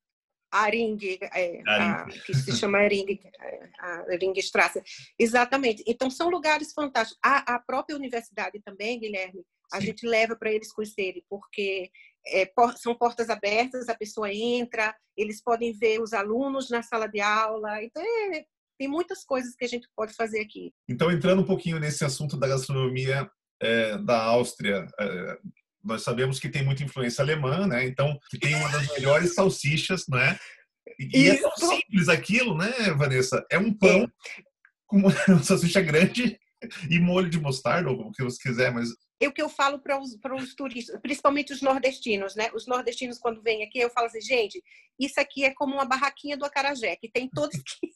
A 0.54 0.68
Ring, 0.68 1.00
é, 1.34 1.62
a, 1.68 2.06
que 2.06 2.34
se 2.36 2.56
chama 2.56 2.88
Ring, 2.88 3.20
a 3.80 4.06
Ringstrasse. 4.22 4.84
Exatamente. 5.18 5.84
Então, 5.88 6.12
são 6.12 6.30
lugares 6.30 6.72
fantásticos. 6.74 7.20
A, 7.26 7.56
a 7.56 7.60
própria 7.60 7.96
universidade 7.96 8.62
também, 8.64 9.00
Guilherme, 9.00 9.44
a 9.74 9.80
Sim. 9.80 9.88
gente 9.88 10.06
leva 10.06 10.36
para 10.36 10.52
eles 10.52 10.72
conhecerem, 10.72 11.26
porque 11.28 11.90
é, 12.28 12.48
são 12.78 12.94
portas 12.94 13.32
abertas, 13.32 13.90
a 13.90 13.96
pessoa 13.96 14.32
entra, 14.32 14.96
eles 15.18 15.42
podem 15.42 15.74
ver 15.74 16.00
os 16.00 16.14
alunos 16.14 16.70
na 16.70 16.84
sala 16.84 17.08
de 17.08 17.20
aula. 17.20 17.84
Então, 17.84 18.04
é, 18.04 18.46
tem 18.78 18.88
muitas 18.88 19.24
coisas 19.24 19.56
que 19.56 19.66
a 19.66 19.68
gente 19.68 19.88
pode 19.96 20.14
fazer 20.14 20.40
aqui. 20.42 20.72
Então, 20.88 21.12
entrando 21.12 21.42
um 21.42 21.46
pouquinho 21.46 21.80
nesse 21.80 22.06
assunto 22.06 22.38
da 22.38 22.48
gastronomia 22.48 23.28
é, 23.60 23.98
da 23.98 24.22
Áustria, 24.22 24.86
é, 25.00 25.38
nós 25.84 26.04
sabemos 26.04 26.40
que 26.40 26.50
tem 26.50 26.64
muita 26.64 26.84
influência 26.84 27.22
alemã, 27.22 27.68
né? 27.68 27.86
Então, 27.86 28.18
que 28.30 28.40
tem 28.40 28.56
uma 28.56 28.70
das 28.70 28.88
melhores 28.94 29.34
salsichas, 29.34 30.06
né? 30.08 30.38
E, 31.00 31.30
é 31.30 31.38
tão 31.38 31.56
simples 31.56 32.10
aquilo, 32.10 32.58
né, 32.58 32.72
Vanessa? 32.98 33.46
É 33.52 33.58
um 33.58 33.74
pão 33.74 34.08
com 34.88 34.98
uma 34.98 35.12
salsicha 35.44 35.82
grande 35.82 36.38
e 36.90 37.00
molho 37.00 37.30
de 37.30 37.40
mostarda, 37.40 37.90
ou 37.90 38.08
o 38.08 38.12
que 38.12 38.24
você 38.24 38.42
quiser, 38.42 38.72
mas 38.72 38.90
é 39.24 39.28
o 39.28 39.32
que 39.32 39.42
eu 39.42 39.50
falo 39.50 39.80
para 39.80 40.00
os, 40.00 40.18
para 40.18 40.36
os 40.36 40.54
turistas, 40.54 41.00
principalmente 41.02 41.54
os 41.54 41.62
nordestinos, 41.62 42.36
né? 42.36 42.50
Os 42.54 42.68
nordestinos, 42.68 43.18
quando 43.18 43.42
vêm 43.42 43.64
aqui, 43.64 43.80
eu 43.80 43.90
falo 43.90 44.08
assim, 44.08 44.22
gente, 44.22 44.62
isso 45.00 45.20
aqui 45.20 45.46
é 45.46 45.54
como 45.54 45.74
uma 45.74 45.86
barraquinha 45.86 46.36
do 46.36 46.46
acarajé, 46.46 46.96
que 46.98 47.10
tem 47.10 47.30
todos 47.30 47.56
que, 47.56 47.88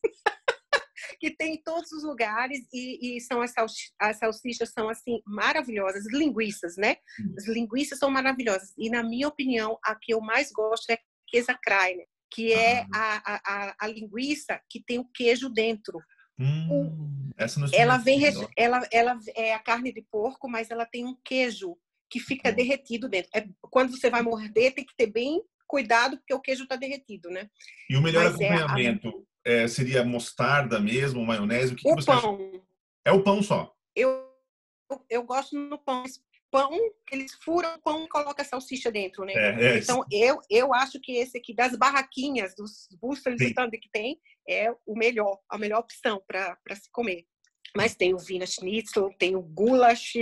que 1.20 1.32
tem 1.32 1.56
em 1.56 1.62
todos 1.62 1.92
os 1.92 2.04
lugares 2.04 2.60
e, 2.74 3.18
e 3.18 3.22
são 3.22 3.42
as, 3.42 3.54
as 4.00 4.18
salsichas 4.18 4.72
são 4.72 4.90
assim 4.90 5.22
maravilhosas, 5.26 6.06
as 6.06 6.14
linguiças, 6.14 6.76
né? 6.78 6.98
As 7.38 7.48
linguiças 7.48 8.00
são 8.00 8.10
maravilhosas 8.10 8.74
e 8.78 8.90
na 8.90 9.04
minha 9.04 9.28
opinião 9.28 9.78
a 9.84 9.96
que 9.96 10.14
eu 10.14 10.22
mais 10.22 10.52
gosto 10.52 10.90
é 10.90 10.94
a 10.94 11.00
queijo 11.28 11.48
Kreiner, 11.64 12.08
que 12.32 12.54
é 12.54 12.86
a, 12.94 13.42
a, 13.46 13.76
a 13.80 13.88
linguiça 13.88 14.60
que 14.70 14.84
tem 14.84 15.00
o 15.00 15.10
queijo 15.14 15.50
dentro. 15.50 16.00
Hum, 16.40 17.32
essa 17.38 17.60
não 17.60 17.68
ela 17.74 17.98
vem, 17.98 18.22
ela, 18.56 18.88
ela 18.92 19.20
é 19.36 19.54
a 19.54 19.60
carne 19.60 19.92
de 19.92 20.06
porco, 20.12 20.48
mas 20.48 20.70
ela 20.70 20.86
tem 20.86 21.06
um 21.06 21.18
queijo 21.26 21.76
que 22.10 22.20
fica 22.20 22.50
hum. 22.50 22.56
derretido 22.56 23.10
dentro. 23.10 23.30
É, 23.36 23.48
quando 23.62 23.92
você 23.92 24.10
vai 24.10 24.22
morder, 24.22 24.74
tem 24.74 24.86
que 24.86 24.96
ter 24.96 25.08
bem 25.08 25.42
cuidado, 25.68 26.18
porque 26.18 26.34
o 26.34 26.40
queijo 26.40 26.64
está 26.64 26.76
derretido, 26.76 27.30
né? 27.30 27.50
E 27.90 27.98
o 27.98 28.02
melhor 28.02 28.24
mas 28.24 28.36
acompanhamento 28.36 29.28
é 29.48 29.68
seria 29.68 30.04
mostarda 30.04 30.80
mesmo, 30.80 31.26
maionese? 31.26 31.74
O, 31.74 31.76
que, 31.76 31.88
o 31.88 31.96
que 31.96 32.02
você 32.02 32.12
pão. 32.12 32.36
Acha? 32.36 32.62
É 33.06 33.12
o 33.12 33.24
pão 33.24 33.42
só? 33.42 33.74
Eu, 33.96 34.30
eu, 35.10 35.24
gosto 35.24 35.58
no 35.58 35.78
pão 35.78 36.04
pão, 36.50 36.72
eles 37.12 37.34
furam 37.44 37.76
o 37.76 37.82
pão 37.82 38.06
e 38.06 38.08
colocam 38.08 38.44
a 38.44 38.48
salsicha 38.48 38.92
dentro, 38.92 39.26
né? 39.26 39.34
É, 39.36 39.66
é 39.66 39.78
então, 39.80 40.04
eu, 40.12 40.40
eu 40.50 40.74
acho 40.74 41.00
que 41.02 41.18
esse 41.18 41.38
aqui, 41.38 41.54
das 41.54 41.78
barraquinhas, 41.78 42.56
dos 42.56 42.88
búfalos 43.00 43.40
que 43.40 43.90
tem, 43.92 44.20
é 44.48 44.72
o 44.86 44.96
melhor, 44.96 45.40
a 45.50 45.58
melhor 45.58 45.80
opção 45.80 46.24
para 46.26 46.58
se 46.76 46.90
comer. 46.92 47.26
Mas 47.76 47.96
tem 47.96 48.14
o 48.14 48.18
Wiener 48.18 48.48
Schnitzel, 48.48 49.10
tem 49.18 49.36
o 49.36 49.42
goulash, 49.42 50.14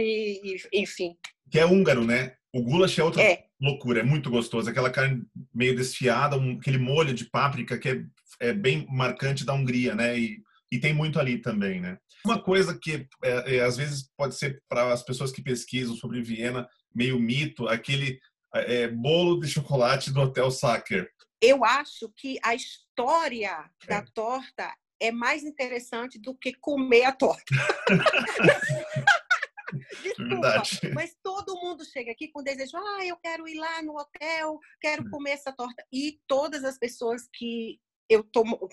enfim. 0.74 1.16
Que 1.50 1.60
é 1.60 1.66
húngaro, 1.66 2.06
né? 2.06 2.36
O 2.54 2.62
goulash 2.62 2.98
é 2.98 3.04
outra 3.04 3.22
é. 3.22 3.46
loucura, 3.60 4.00
é 4.00 4.04
muito 4.04 4.30
gostoso. 4.30 4.70
Aquela 4.70 4.90
carne 4.90 5.24
meio 5.54 5.76
desfiada, 5.76 6.38
um, 6.38 6.58
aquele 6.58 6.78
molho 6.78 7.14
de 7.14 7.26
páprica 7.26 7.78
que 7.78 7.90
é, 7.90 8.04
é 8.40 8.54
bem 8.54 8.88
marcante 8.90 9.46
da 9.46 9.54
Hungria, 9.54 9.94
né? 9.94 10.18
E, 10.18 10.42
e 10.72 10.80
tem 10.80 10.94
muito 10.94 11.20
ali 11.20 11.38
também, 11.42 11.80
né? 11.82 11.98
Uma 12.26 12.42
coisa 12.42 12.78
que 12.78 13.08
é, 13.24 13.58
é, 13.58 13.60
às 13.62 13.78
vezes 13.78 14.10
pode 14.18 14.36
ser 14.36 14.62
para 14.68 14.92
as 14.92 15.04
pessoas 15.04 15.32
que 15.32 15.44
pesquisam 15.44 15.96
sobre 15.96 16.22
Viena 16.22 16.68
meio 16.94 17.20
mito, 17.20 17.68
aquele 17.68 18.20
é, 18.54 18.88
bolo 18.88 19.40
de 19.40 19.48
chocolate 19.48 20.12
do 20.12 20.22
Hotel 20.22 20.50
Sacker. 20.50 21.10
Eu 21.42 21.64
acho 21.64 22.10
que 22.16 22.40
a 22.42 22.56
história 22.56 23.70
da 23.88 23.98
é. 23.98 24.06
torta 24.14 24.74
é 25.00 25.12
mais 25.12 25.44
interessante 25.44 26.20
do 26.20 26.36
que 26.36 26.54
comer 26.54 27.04
a 27.04 27.12
torta. 27.12 27.44
Desculpa, 30.02 30.50
Verdade. 30.50 30.92
mas 30.94 31.16
todo 31.22 31.60
mundo 31.60 31.84
chega 31.86 32.12
aqui 32.12 32.28
com 32.30 32.44
desejo, 32.44 32.78
ah, 32.78 33.06
eu 33.06 33.18
quero 33.18 33.48
ir 33.48 33.56
lá 33.56 33.82
no 33.82 33.98
hotel, 33.98 34.60
quero 34.80 35.04
hum. 35.04 35.10
comer 35.10 35.32
essa 35.32 35.52
torta. 35.52 35.86
E 35.92 36.20
todas 36.28 36.64
as 36.64 36.78
pessoas 36.78 37.28
que 37.34 37.80
eu 38.08 38.24
tomo, 38.24 38.70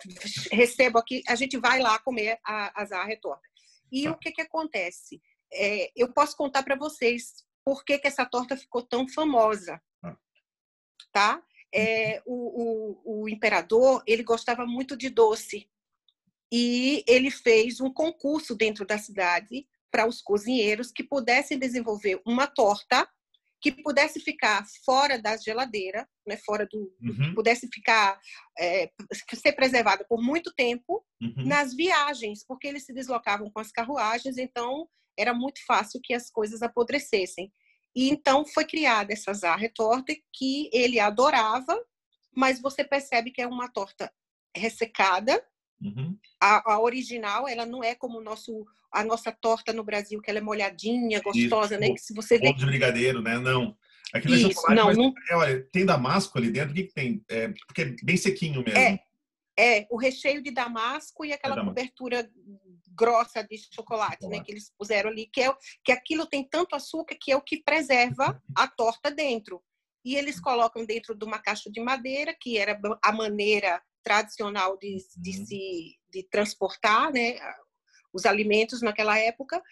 recebo 0.50 0.98
aqui, 0.98 1.22
a 1.26 1.34
gente 1.34 1.56
vai 1.58 1.80
lá 1.80 1.98
comer 1.98 2.38
a, 2.44 2.82
a 2.82 2.84
zarra 2.84 3.16
torta. 3.20 3.48
E 3.90 4.04
tá. 4.04 4.10
o 4.10 4.18
que 4.18 4.32
que 4.32 4.42
acontece? 4.42 5.20
É, 5.52 5.90
eu 5.96 6.12
posso 6.12 6.36
contar 6.36 6.62
para 6.62 6.76
vocês 6.76 7.44
por 7.64 7.84
que, 7.84 7.98
que 7.98 8.08
essa 8.08 8.26
torta 8.26 8.56
ficou 8.56 8.82
tão 8.82 9.08
famosa, 9.08 9.80
tá? 10.00 10.16
tá? 11.12 11.42
É, 11.74 12.22
uhum. 12.26 12.34
o, 12.34 13.20
o, 13.20 13.22
o 13.22 13.28
imperador 13.28 14.02
ele 14.06 14.22
gostava 14.22 14.66
muito 14.66 14.94
de 14.94 15.08
doce 15.08 15.70
e 16.52 17.02
ele 17.09 17.30
fez 17.30 17.80
um 17.80 17.90
concurso 17.90 18.54
dentro 18.54 18.87
da 18.87 18.99
cidade 18.99 19.66
para 19.90 20.06
os 20.06 20.21
cozinheiros 20.21 20.92
que 20.92 21.02
pudessem 21.02 21.59
desenvolver 21.59 22.21
uma 22.26 22.47
torta 22.47 23.09
que 23.62 23.71
pudesse 23.71 24.18
ficar 24.18 24.66
fora 24.85 25.23
da 25.23 25.37
geladeira, 25.37 26.06
né, 26.26 26.37
fora 26.37 26.66
do, 26.66 26.92
uhum. 27.00 27.32
pudesse 27.32 27.68
ficar 27.73 28.21
é, 28.59 28.90
ser 29.35 29.52
preservada 29.52 30.04
por 30.09 30.21
muito 30.21 30.52
tempo 30.52 31.04
uhum. 31.21 31.47
nas 31.47 31.73
viagens, 31.73 32.44
porque 32.44 32.66
eles 32.66 32.85
se 32.85 32.92
deslocavam 32.92 33.49
com 33.50 33.61
as 33.61 33.71
carruagens, 33.71 34.37
então 34.37 34.88
era 35.16 35.32
muito 35.32 35.64
fácil 35.64 36.00
que 36.02 36.12
as 36.12 36.28
coisas 36.28 36.61
apodrecessem. 36.61 37.52
E 37.94 38.11
então 38.11 38.44
foi 38.44 38.64
criada 38.64 39.12
essa 39.12 39.32
zarra 39.32 39.71
torta 39.73 40.12
que 40.35 40.68
ele 40.73 40.99
adorava, 40.99 41.78
mas 42.35 42.61
você 42.61 42.82
percebe 42.82 43.30
que 43.30 43.40
é 43.40 43.47
uma 43.47 43.68
torta 43.68 44.12
ressecada. 44.56 45.40
Uhum. 45.82 46.16
A, 46.40 46.74
a, 46.74 46.80
original, 46.80 47.48
ela 47.48 47.66
não 47.66 47.82
é 47.82 47.94
como 47.94 48.18
o 48.18 48.22
nosso 48.22 48.64
a 48.92 49.02
nossa 49.02 49.32
torta 49.32 49.72
no 49.72 49.82
Brasil, 49.82 50.20
que 50.20 50.30
ela 50.30 50.38
é 50.38 50.42
molhadinha, 50.42 51.22
gostosa, 51.22 51.74
Isso. 51.74 51.80
né? 51.80 51.90
Que 51.90 51.98
se 51.98 52.12
você 52.12 52.38
vê... 52.38 52.52
de 52.52 52.66
brigadeiro, 52.66 53.22
né? 53.22 53.38
Não. 53.38 53.74
Aquilo 54.12 54.34
Isso, 54.34 54.48
é 54.48 54.52
chocolate, 54.52 54.76
não, 54.76 54.86
mas, 54.86 54.96
não... 54.98 55.14
É, 55.30 55.36
olha, 55.36 55.68
tem 55.72 55.86
damasco 55.86 56.36
ali 56.36 56.50
dentro? 56.50 56.72
O 56.72 56.74
que, 56.74 56.84
que 56.84 56.92
tem? 56.92 57.24
É, 57.30 57.48
porque 57.66 57.82
é 57.82 57.96
bem 58.02 58.16
sequinho 58.18 58.62
mesmo. 58.62 58.78
É, 58.78 59.00
é, 59.58 59.86
o 59.90 59.96
recheio 59.96 60.42
de 60.42 60.50
damasco 60.50 61.24
e 61.24 61.32
aquela 61.32 61.58
é 61.58 61.64
cobertura 61.64 62.30
grossa 62.94 63.42
de 63.42 63.56
chocolate, 63.56 63.74
chocolate, 64.20 64.26
né? 64.26 64.44
Que 64.44 64.52
eles 64.52 64.70
puseram 64.78 65.08
ali, 65.08 65.26
que, 65.32 65.40
é, 65.40 65.54
que 65.82 65.92
aquilo 65.92 66.26
tem 66.26 66.44
tanto 66.44 66.76
açúcar 66.76 67.16
que 67.18 67.32
é 67.32 67.36
o 67.36 67.40
que 67.40 67.62
preserva 67.62 68.40
a 68.54 68.68
torta 68.68 69.10
dentro. 69.10 69.62
E 70.04 70.16
eles 70.16 70.40
colocam 70.40 70.84
dentro 70.84 71.14
de 71.14 71.24
uma 71.24 71.38
caixa 71.38 71.70
de 71.70 71.80
madeira, 71.80 72.36
que 72.38 72.58
era 72.58 72.78
a 73.02 73.12
maneira 73.12 73.80
tradicional 74.02 74.76
de, 74.78 74.97
de 75.16 75.38
uhum. 75.38 75.47
se 75.47 75.97
de 76.11 76.23
transportar 76.25 77.11
né, 77.11 77.38
os 78.12 78.26
alimentos 78.26 78.82
naquela 78.82 79.18
época. 79.18 79.62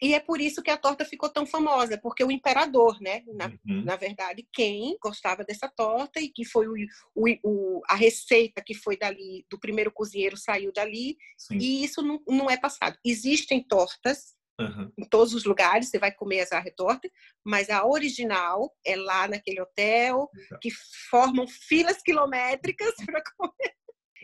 E 0.00 0.12
é 0.12 0.20
por 0.20 0.40
isso 0.40 0.62
que 0.62 0.70
a 0.70 0.76
torta 0.76 1.06
ficou 1.06 1.28
tão 1.28 1.46
famosa, 1.46 1.98
porque 1.98 2.22
o 2.22 2.30
imperador, 2.30 3.00
né, 3.00 3.22
na, 3.34 3.46
uhum. 3.46 3.82
na 3.82 3.96
verdade, 3.96 4.46
quem 4.52 4.96
gostava 5.00 5.42
dessa 5.42 5.68
torta 5.68 6.20
e 6.20 6.28
que 6.28 6.44
foi 6.44 6.66
o, 6.68 6.74
o, 7.14 7.26
o, 7.42 7.82
a 7.88 7.94
receita 7.94 8.62
que 8.64 8.74
foi 8.74 8.98
dali, 8.98 9.46
do 9.50 9.58
primeiro 9.58 9.90
cozinheiro 9.90 10.36
saiu 10.36 10.70
dali, 10.70 11.16
Sim. 11.38 11.56
e 11.56 11.82
isso 11.82 12.02
não, 12.02 12.22
não 12.28 12.50
é 12.50 12.58
passado. 12.58 12.98
Existem 13.02 13.62
tortas 13.66 14.35
uhum. 14.60 14.92
em 14.98 15.04
todos 15.08 15.34
os 15.34 15.44
lugares, 15.44 15.88
você 15.88 15.98
vai 15.98 16.12
comer 16.12 16.38
essa 16.38 16.62
torta, 16.76 17.10
mas 17.44 17.70
a 17.70 17.86
original 17.86 18.74
é 18.84 18.96
lá 18.96 19.28
naquele 19.28 19.60
hotel, 19.60 20.30
uhum. 20.32 20.58
que 20.60 20.70
formam 21.10 21.46
filas 21.46 22.02
quilométricas 22.02 22.94
para 23.04 23.22
comer. 23.36 23.74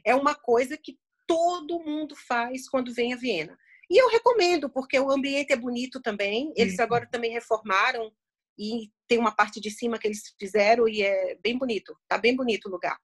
É 0.05 0.15
uma 0.15 0.35
coisa 0.35 0.77
que 0.77 0.99
todo 1.27 1.81
mundo 1.81 2.15
faz 2.17 2.69
quando 2.69 2.93
vem 2.93 3.13
a 3.13 3.17
Viena. 3.17 3.57
E 3.91 4.01
eu 4.01 4.09
recomendo, 4.09 4.71
porque 4.71 4.99
o 4.99 5.11
ambiente 5.11 5.53
é 5.53 5.57
bonito 5.57 6.01
também. 6.01 6.53
Eles 6.57 6.79
uhum. 6.79 6.85
agora 6.85 7.07
também 7.11 7.33
reformaram 7.33 8.11
e 8.59 8.91
tem 9.09 9.19
uma 9.19 9.35
parte 9.35 9.61
de 9.61 9.71
cima 9.71 9.99
que 9.99 10.07
eles 10.07 10.35
fizeram 10.39 10.89
e 10.89 11.03
é 11.03 11.37
bem 11.43 11.59
bonito. 11.59 11.95
Tá 12.09 12.17
bem 12.19 12.35
bonito 12.35 12.67
o 12.67 12.71
lugar. 12.71 12.99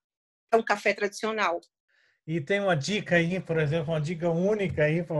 um 0.54 0.62
café 0.62 0.94
tradicional. 0.94 1.60
E 2.26 2.40
tem 2.40 2.60
uma 2.60 2.74
dica 2.74 3.16
aí, 3.16 3.40
por 3.40 3.58
exemplo, 3.58 3.92
uma 3.92 4.00
dica 4.00 4.30
única 4.30 4.84
aí 4.84 5.02
para 5.02 5.16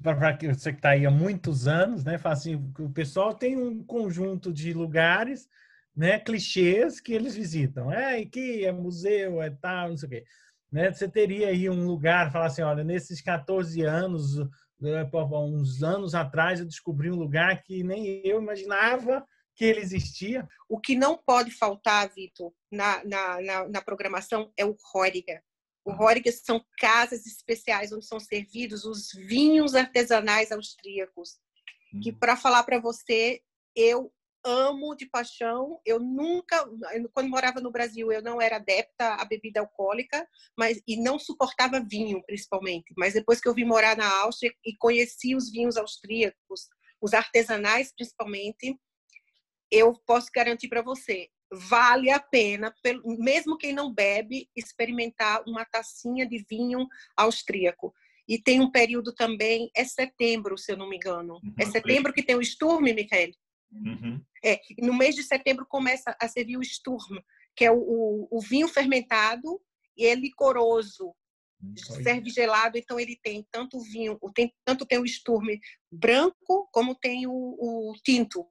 você 0.00 0.72
que 0.72 0.78
está 0.78 0.90
aí 0.90 1.06
há 1.06 1.10
muitos 1.10 1.66
anos, 1.66 2.04
né? 2.04 2.18
Fala 2.18 2.34
assim, 2.34 2.56
o 2.78 2.90
pessoal 2.90 3.34
tem 3.34 3.56
um 3.56 3.82
conjunto 3.82 4.52
de 4.52 4.72
lugares, 4.72 5.48
né? 5.96 6.18
Clichês 6.18 7.00
que 7.00 7.12
eles 7.12 7.34
visitam. 7.34 7.90
É, 7.92 8.20
aqui 8.20 8.64
é 8.64 8.72
museu, 8.72 9.40
é 9.42 9.50
tal, 9.50 9.90
não 9.90 9.96
sei 9.96 10.06
o 10.06 10.10
quê. 10.10 10.24
Né? 10.70 10.92
Você 10.92 11.08
teria 11.08 11.48
aí 11.48 11.70
um 11.70 11.86
lugar, 11.86 12.32
falar 12.32 12.46
assim, 12.46 12.62
olha, 12.62 12.82
nesses 12.82 13.20
14 13.20 13.82
anos, 13.82 14.38
né, 14.80 15.08
uns 15.32 15.82
anos 15.82 16.14
atrás, 16.14 16.58
eu 16.58 16.66
descobri 16.66 17.10
um 17.10 17.16
lugar 17.16 17.62
que 17.62 17.84
nem 17.84 18.20
eu 18.26 18.42
imaginava 18.42 19.24
que 19.54 19.64
ele 19.64 19.80
existia. 19.80 20.46
O 20.68 20.80
que 20.80 20.96
não 20.96 21.16
pode 21.16 21.52
faltar, 21.52 22.12
Vitor, 22.12 22.52
na, 22.70 23.04
na, 23.04 23.40
na, 23.40 23.68
na 23.68 23.80
programação 23.82 24.52
é 24.56 24.64
o 24.64 24.76
Hóriga. 24.94 25.40
O 25.84 25.92
Hóriga 25.92 26.32
são 26.32 26.64
casas 26.78 27.26
especiais 27.26 27.92
onde 27.92 28.06
são 28.06 28.18
servidos 28.18 28.84
os 28.84 29.12
vinhos 29.12 29.74
artesanais 29.74 30.50
austríacos. 30.50 31.38
Que, 32.02 32.10
hum. 32.10 32.18
para 32.18 32.36
falar 32.36 32.62
para 32.64 32.80
você, 32.80 33.42
eu 33.76 34.12
amo 34.44 34.94
de 34.94 35.06
paixão. 35.06 35.80
Eu 35.84 35.98
nunca, 35.98 36.64
quando 37.12 37.28
morava 37.28 37.60
no 37.60 37.70
Brasil, 37.70 38.12
eu 38.12 38.22
não 38.22 38.40
era 38.40 38.56
adepta 38.56 39.14
à 39.14 39.24
bebida 39.24 39.60
alcoólica, 39.60 40.28
mas 40.56 40.80
e 40.86 40.96
não 41.00 41.18
suportava 41.18 41.80
vinho, 41.80 42.22
principalmente. 42.24 42.92
Mas 42.96 43.14
depois 43.14 43.40
que 43.40 43.48
eu 43.48 43.54
vim 43.54 43.64
morar 43.64 43.96
na 43.96 44.08
Áustria 44.22 44.54
e 44.64 44.76
conheci 44.76 45.34
os 45.34 45.50
vinhos 45.50 45.76
austríacos, 45.76 46.68
os 47.00 47.14
artesanais 47.14 47.92
principalmente, 47.92 48.78
eu 49.70 49.94
posso 50.06 50.28
garantir 50.32 50.68
para 50.68 50.82
você, 50.82 51.28
vale 51.54 52.10
a 52.10 52.20
pena, 52.20 52.74
mesmo 53.18 53.56
quem 53.56 53.72
não 53.72 53.92
bebe, 53.92 54.48
experimentar 54.54 55.42
uma 55.46 55.64
tacinha 55.64 56.26
de 56.26 56.44
vinho 56.48 56.86
austríaco. 57.16 57.94
E 58.26 58.38
tem 58.38 58.60
um 58.60 58.70
período 58.70 59.12
também, 59.14 59.70
é 59.76 59.84
setembro, 59.84 60.56
se 60.56 60.72
eu 60.72 60.76
não 60.76 60.88
me 60.88 60.96
engano. 60.96 61.34
Uhum. 61.34 61.54
É 61.58 61.66
setembro 61.66 62.12
que 62.12 62.22
tem 62.22 62.36
o 62.36 62.42
Sturm, 62.42 62.82
Michael? 62.82 63.32
Uhum. 63.70 64.20
É, 64.42 64.60
no 64.78 64.94
mês 64.94 65.14
de 65.14 65.22
setembro 65.22 65.66
começa 65.66 66.16
a 66.20 66.28
servir 66.28 66.56
o 66.56 66.64
Sturm, 66.64 67.18
que 67.54 67.64
é 67.64 67.70
o, 67.70 67.78
o, 67.78 68.28
o 68.30 68.40
vinho 68.40 68.68
fermentado 68.68 69.60
e 69.96 70.06
é 70.06 70.14
licoroso. 70.14 71.14
Serve 72.02 72.28
gelado, 72.28 72.76
então 72.76 73.00
ele 73.00 73.18
tem 73.22 73.46
tanto 73.50 73.80
vinho, 73.80 74.18
tem, 74.34 74.52
tanto 74.66 74.84
tem 74.84 74.98
o 74.98 75.06
Sturm 75.06 75.46
branco 75.90 76.68
como 76.70 76.94
tem 76.94 77.26
o, 77.26 77.32
o 77.32 77.94
tinto. 78.04 78.46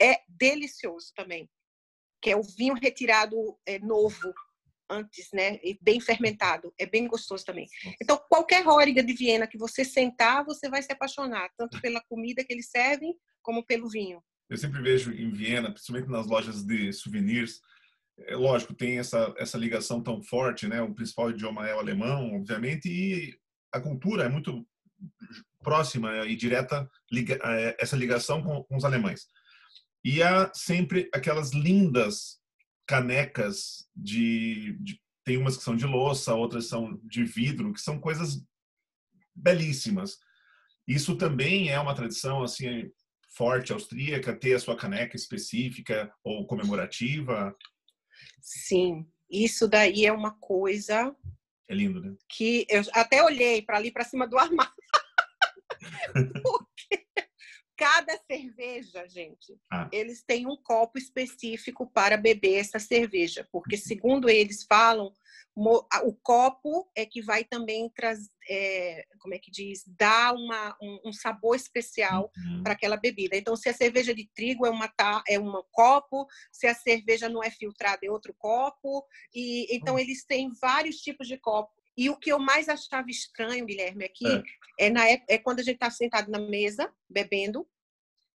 É 0.00 0.20
delicioso 0.28 1.12
também, 1.14 1.48
que 2.24 2.30
é 2.30 2.36
o 2.36 2.42
vinho 2.42 2.72
retirado 2.72 3.36
é, 3.66 3.78
novo 3.80 4.32
antes, 4.88 5.28
né? 5.30 5.60
E 5.62 5.78
bem 5.82 6.00
fermentado. 6.00 6.72
É 6.78 6.86
bem 6.86 7.06
gostoso 7.06 7.44
também. 7.44 7.68
Então, 8.00 8.18
qualquer 8.30 8.64
Róriga 8.64 9.02
de 9.02 9.12
Viena 9.12 9.46
que 9.46 9.58
você 9.58 9.84
sentar, 9.84 10.42
você 10.42 10.70
vai 10.70 10.82
se 10.82 10.90
apaixonar, 10.90 11.50
tanto 11.54 11.78
pela 11.82 12.02
comida 12.08 12.42
que 12.42 12.50
eles 12.50 12.70
servem, 12.70 13.14
como 13.42 13.62
pelo 13.62 13.90
vinho. 13.90 14.22
Eu 14.48 14.56
sempre 14.56 14.80
vejo 14.80 15.12
em 15.12 15.30
Viena, 15.30 15.70
principalmente 15.70 16.10
nas 16.10 16.26
lojas 16.26 16.64
de 16.64 16.94
souvenirs, 16.94 17.60
é 18.20 18.34
lógico, 18.36 18.72
tem 18.72 18.98
essa, 18.98 19.34
essa 19.36 19.58
ligação 19.58 20.02
tão 20.02 20.22
forte, 20.22 20.66
né? 20.66 20.80
O 20.80 20.94
principal 20.94 21.30
idioma 21.30 21.68
é 21.68 21.74
o 21.74 21.78
alemão, 21.78 22.34
obviamente, 22.36 22.88
e 22.88 23.36
a 23.70 23.78
cultura 23.78 24.24
é 24.24 24.28
muito 24.30 24.66
próxima 25.62 26.24
e 26.26 26.36
direta 26.36 26.88
liga, 27.12 27.38
é, 27.44 27.76
essa 27.78 27.96
ligação 27.96 28.42
com, 28.42 28.62
com 28.64 28.76
os 28.76 28.84
alemães. 28.84 29.26
E 30.04 30.22
há 30.22 30.52
sempre 30.54 31.08
aquelas 31.12 31.52
lindas 31.52 32.38
canecas 32.86 33.88
de, 33.96 34.76
de, 34.80 35.00
tem 35.24 35.38
umas 35.38 35.56
que 35.56 35.62
são 35.62 35.74
de 35.74 35.86
louça, 35.86 36.34
outras 36.34 36.66
são 36.66 37.00
de 37.02 37.24
vidro, 37.24 37.72
que 37.72 37.80
são 37.80 37.98
coisas 37.98 38.44
belíssimas. 39.34 40.18
Isso 40.86 41.16
também 41.16 41.70
é 41.70 41.80
uma 41.80 41.94
tradição 41.94 42.42
assim 42.42 42.90
forte 43.30 43.72
austríaca 43.72 44.36
ter 44.36 44.54
a 44.54 44.60
sua 44.60 44.76
caneca 44.76 45.16
específica 45.16 46.12
ou 46.22 46.46
comemorativa? 46.46 47.56
Sim, 48.40 49.06
isso 49.28 49.66
daí 49.66 50.06
é 50.06 50.12
uma 50.12 50.32
coisa 50.38 51.16
é 51.68 51.74
lindo, 51.74 52.00
né? 52.00 52.14
Que 52.28 52.66
eu 52.68 52.82
até 52.92 53.22
olhei 53.22 53.62
para 53.62 53.78
ali 53.78 53.90
para 53.90 54.04
cima 54.04 54.28
do 54.28 54.38
armário. 54.38 54.72
Cada 57.76 58.16
cerveja, 58.30 59.06
gente, 59.08 59.58
ah. 59.72 59.88
eles 59.90 60.22
têm 60.22 60.46
um 60.46 60.56
copo 60.56 60.96
específico 60.96 61.90
para 61.90 62.16
beber 62.16 62.60
essa 62.60 62.78
cerveja, 62.78 63.48
porque 63.50 63.76
segundo 63.76 64.28
eles 64.28 64.64
falam, 64.64 65.12
o 65.56 66.12
copo 66.22 66.90
é 66.96 67.06
que 67.06 67.22
vai 67.22 67.44
também 67.44 67.88
trazer, 67.90 68.28
é, 68.48 69.04
como 69.20 69.34
é 69.34 69.38
que 69.38 69.50
diz, 69.50 69.84
dar 69.86 70.34
uma, 70.34 70.76
um, 70.82 71.00
um 71.06 71.12
sabor 71.12 71.54
especial 71.54 72.30
uhum. 72.36 72.62
para 72.62 72.72
aquela 72.72 72.96
bebida. 72.96 73.36
Então, 73.36 73.54
se 73.56 73.68
a 73.68 73.72
cerveja 73.74 74.12
de 74.14 74.28
trigo 74.34 74.66
é 74.66 74.70
uma 74.70 74.92
é 75.28 75.38
um 75.38 75.52
copo, 75.70 76.26
se 76.52 76.66
a 76.66 76.74
cerveja 76.74 77.28
não 77.28 77.42
é 77.42 77.50
filtrada 77.50 78.00
é 78.04 78.10
outro 78.10 78.34
copo, 78.36 79.06
e 79.32 79.66
então 79.74 79.94
uhum. 79.94 80.00
eles 80.00 80.24
têm 80.24 80.50
vários 80.60 80.96
tipos 80.96 81.28
de 81.28 81.38
copo. 81.38 81.72
E 81.96 82.10
o 82.10 82.16
que 82.16 82.32
eu 82.32 82.38
mais 82.38 82.68
achava 82.68 83.08
estranho, 83.08 83.66
Guilherme, 83.66 84.04
aqui 84.04 84.26
é, 84.78 84.86
é 84.86 84.90
na 84.90 85.08
é 85.08 85.38
quando 85.38 85.60
a 85.60 85.62
gente 85.62 85.76
está 85.76 85.90
sentado 85.90 86.30
na 86.30 86.38
mesa 86.38 86.92
bebendo 87.08 87.66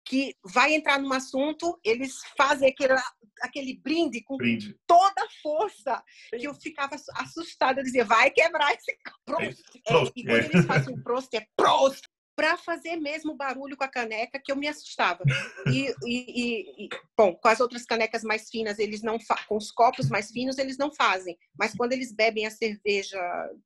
que 0.10 0.36
vai 0.43 0.74
entrar 0.74 1.00
num 1.00 1.13
assunto, 1.13 1.80
eles 1.84 2.19
fazem 2.36 2.69
aquele, 2.69 2.95
aquele 3.41 3.78
brinde 3.78 4.24
com 4.24 4.38
brinde. 4.38 4.76
toda 4.88 5.22
a 5.22 5.30
força, 5.39 6.04
que 6.32 6.48
eu 6.48 6.54
ficava 6.56 6.95
assustada, 7.13 7.80
eu 7.80 7.84
dizia, 7.84 8.04
vai 8.04 8.32
quebrar 8.32 8.74
esse 8.74 8.98
prost. 9.24 9.63
É, 9.86 9.93
é, 9.93 10.04
e 10.15 10.24
quando 10.24 10.45
eles 10.45 10.65
fazem 10.65 10.95
o 10.95 11.04
prost, 11.04 11.32
é 11.36 11.45
prost, 11.56 12.08
para 12.39 12.56
fazer 12.56 12.95
mesmo 12.95 13.36
barulho 13.36 13.75
com 13.75 13.84
a 13.84 13.89
caneca, 13.89 14.39
que 14.39 14.49
eu 14.49 14.56
me 14.56 14.65
assustava. 14.65 15.21
E, 15.67 15.93
e, 16.06 16.86
e, 16.86 16.89
bom, 17.17 17.36
com 17.36 17.49
as 17.49 17.60
outras 17.60 17.84
canecas 17.84 18.23
mais 18.23 18.49
finas, 18.49 18.80
eles 18.80 19.02
não 19.02 19.17
com 19.45 19.58
os 19.58 19.69
copos 19.71 20.08
mais 20.08 20.32
finos, 20.32 20.58
eles 20.58 20.78
não 20.78 20.89
fazem. 20.89 21.38
Mas 21.60 21.75
quando 21.75 21.91
eles 21.91 22.13
bebem 22.13 22.45
a 22.45 22.49
cerveja, 22.49 23.19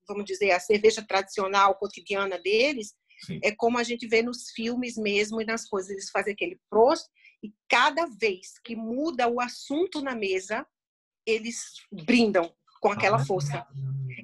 vamos 0.07 0.25
dizer, 0.25 0.49
a 0.49 0.59
cerveja 0.59 1.05
tradicional, 1.07 1.75
cotidiana 1.75 2.39
deles, 2.39 2.95
Sim. 3.27 3.39
É 3.43 3.51
como 3.51 3.77
a 3.77 3.83
gente 3.83 4.07
vê 4.07 4.23
nos 4.23 4.49
filmes 4.49 4.97
mesmo 4.97 5.39
e 5.39 5.45
nas 5.45 5.69
coisas. 5.69 5.91
Eles 5.91 6.09
fazem 6.09 6.33
aquele 6.33 6.59
prost 6.67 7.07
e 7.43 7.53
cada 7.69 8.07
vez 8.07 8.57
que 8.63 8.75
muda 8.75 9.27
o 9.27 9.39
assunto 9.39 10.01
na 10.01 10.15
mesa, 10.15 10.65
eles 11.27 11.75
brindam 11.91 12.51
com 12.81 12.91
aquela 12.91 13.17
ah, 13.17 13.25
força. 13.25 13.67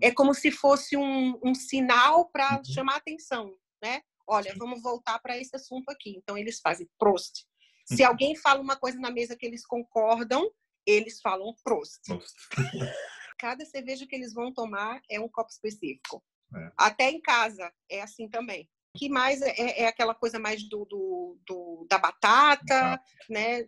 É 0.01 0.09
como 0.09 0.33
se 0.33 0.49
fosse 0.49 0.97
um, 0.97 1.39
um 1.45 1.53
sinal 1.53 2.25
para 2.31 2.57
uhum. 2.57 2.65
chamar 2.65 2.95
atenção, 2.95 3.55
né? 3.81 4.01
Olha, 4.29 4.53
vamos 4.57 4.81
voltar 4.81 5.19
para 5.19 5.37
esse 5.37 5.55
assunto 5.55 5.89
aqui. 5.89 6.15
Então 6.17 6.37
eles 6.37 6.59
fazem 6.59 6.87
prost. 6.97 7.45
Se 7.85 8.03
uhum. 8.03 8.09
alguém 8.09 8.35
fala 8.35 8.61
uma 8.61 8.75
coisa 8.75 8.99
na 8.99 9.09
mesa 9.09 9.35
que 9.35 9.45
eles 9.45 9.65
concordam, 9.65 10.49
eles 10.85 11.19
falam 11.21 11.53
prost. 11.63 11.99
prost. 12.05 12.35
Cada 13.39 13.65
cerveja 13.65 14.05
que 14.05 14.15
eles 14.15 14.33
vão 14.33 14.53
tomar 14.53 15.01
é 15.09 15.19
um 15.19 15.29
copo 15.29 15.49
específico. 15.49 16.23
É. 16.55 16.71
Até 16.77 17.09
em 17.09 17.21
casa 17.21 17.71
é 17.89 18.01
assim 18.01 18.27
também 18.29 18.69
que 18.95 19.09
mais 19.09 19.41
é, 19.41 19.81
é 19.81 19.87
aquela 19.87 20.15
coisa 20.15 20.39
mais 20.39 20.67
do, 20.67 20.85
do, 20.85 21.37
do 21.47 21.87
da 21.89 21.97
batata, 21.97 23.01
né? 23.29 23.67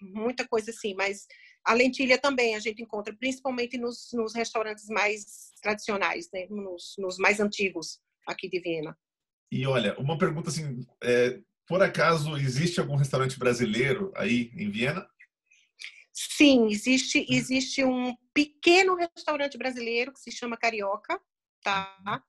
Muita 0.00 0.46
coisa 0.46 0.70
assim, 0.70 0.94
mas 0.94 1.26
a 1.64 1.74
lentilha 1.74 2.18
também 2.18 2.54
a 2.54 2.58
gente 2.58 2.82
encontra, 2.82 3.14
principalmente 3.14 3.76
nos, 3.76 4.10
nos 4.12 4.34
restaurantes 4.34 4.86
mais 4.88 5.52
tradicionais, 5.60 6.28
né? 6.32 6.46
nos, 6.48 6.94
nos, 6.98 7.18
mais 7.18 7.40
antigos 7.40 8.00
aqui 8.26 8.48
de 8.48 8.60
Viena. 8.60 8.96
E 9.54 9.68
olha, 9.68 9.96
uma 10.00 10.18
pergunta 10.18 10.48
assim, 10.48 10.84
é, 11.00 11.38
por 11.64 11.80
acaso 11.80 12.36
existe 12.36 12.80
algum 12.80 12.96
restaurante 12.96 13.38
brasileiro 13.38 14.12
aí 14.16 14.50
em 14.56 14.68
Viena? 14.68 15.08
Sim, 16.12 16.66
existe, 16.66 17.24
existe 17.30 17.84
um 17.84 18.16
pequeno 18.34 18.96
restaurante 18.96 19.56
brasileiro 19.56 20.12
que 20.12 20.18
se 20.18 20.32
chama 20.32 20.56
Carioca, 20.56 21.20
tá? 21.62 22.20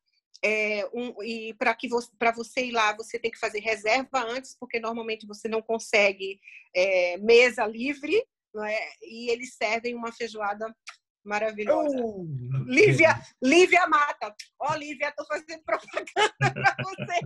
É, 0.43 0.87
um, 0.93 1.23
e 1.23 1.55
para 1.55 1.73
que 1.73 1.87
para 2.19 2.31
você 2.31 2.67
ir 2.67 2.71
lá 2.71 2.95
você 2.95 3.17
tem 3.17 3.31
que 3.31 3.39
fazer 3.39 3.59
reserva 3.59 4.23
antes 4.23 4.55
porque 4.59 4.79
normalmente 4.79 5.25
você 5.25 5.47
não 5.47 5.63
consegue 5.63 6.39
é, 6.75 7.17
mesa 7.17 7.65
livre 7.65 8.23
é? 8.63 8.89
e 9.01 9.31
eles 9.31 9.55
servem 9.55 9.95
uma 9.95 10.11
feijoada 10.11 10.71
maravilhosa. 11.25 11.97
Oh, 12.01 12.25
Lívia 12.65 13.19
Lívia 13.41 13.87
Mata. 13.87 14.33
Ó 14.59 14.71
oh, 14.71 14.75
Lívia 14.75 15.11
tô 15.11 15.25
fazendo 15.25 15.63
propaganda 15.63 16.05
para 16.39 16.75
você 16.83 17.19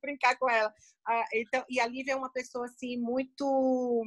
brincar 0.00 0.36
com 0.36 0.50
ela. 0.50 0.72
Ah, 1.06 1.24
então 1.32 1.64
e 1.68 1.80
a 1.80 1.86
Lívia 1.86 2.12
é 2.12 2.16
uma 2.16 2.32
pessoa 2.32 2.66
assim 2.66 2.98
muito 2.98 4.04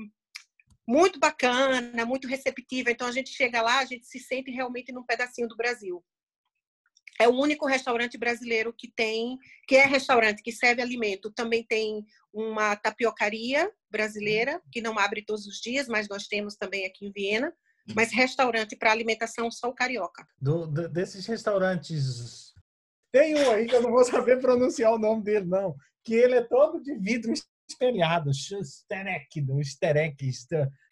muito 0.88 1.20
bacana 1.20 2.06
muito 2.06 2.28
receptiva. 2.28 2.92
Então 2.92 3.08
a 3.08 3.12
gente 3.12 3.30
chega 3.30 3.62
lá 3.62 3.80
a 3.80 3.86
gente 3.86 4.06
se 4.06 4.20
sente 4.20 4.52
realmente 4.52 4.92
num 4.92 5.04
pedacinho 5.04 5.48
do 5.48 5.56
Brasil. 5.56 6.04
É 7.20 7.28
o 7.30 7.34
único 7.34 7.66
restaurante 7.66 8.18
brasileiro 8.18 8.74
que 8.74 8.92
tem, 8.92 9.38
que 9.68 9.76
é 9.76 9.86
restaurante 9.86 10.44
que 10.44 10.52
serve 10.52 10.82
alimento. 10.82 11.32
Também 11.32 11.64
tem 11.64 12.06
uma 12.34 12.76
tapiocaria 12.76 13.72
brasileira, 13.90 14.62
que 14.70 14.82
não 14.82 15.00
abre 15.00 15.24
todos 15.24 15.48
os 15.48 15.62
dias, 15.62 15.88
mas 15.88 16.10
nós 16.10 16.28
temos 16.28 16.58
também 16.58 16.86
aqui 16.86 17.06
em 17.06 17.12
Viena. 17.12 17.54
Mas 17.94 18.12
restaurante 18.12 18.76
para 18.76 18.92
alimentação 18.92 19.52
só 19.52 19.70
o 19.70 19.74
carioca. 19.74 20.28
Do, 20.40 20.66
do, 20.66 20.90
desses 20.90 21.26
restaurantes. 21.26 22.54
Tem 23.12 23.36
um 23.36 23.52
aí 23.52 23.68
que 23.68 23.76
eu 23.76 23.82
não 23.82 23.92
vou 23.92 24.04
saber 24.04 24.40
pronunciar 24.40 24.94
o 24.94 24.98
nome 24.98 25.24
dele, 25.24 25.46
não. 25.46 25.76
Que 26.04 26.16
ele 26.16 26.36
é 26.36 26.42
todo 26.42 26.82
de 26.82 26.96
vidro 26.96 27.34
espelhado. 27.70 28.32
Sterek, 28.34 29.42
do 29.42 29.62
Sterek. 29.62 30.32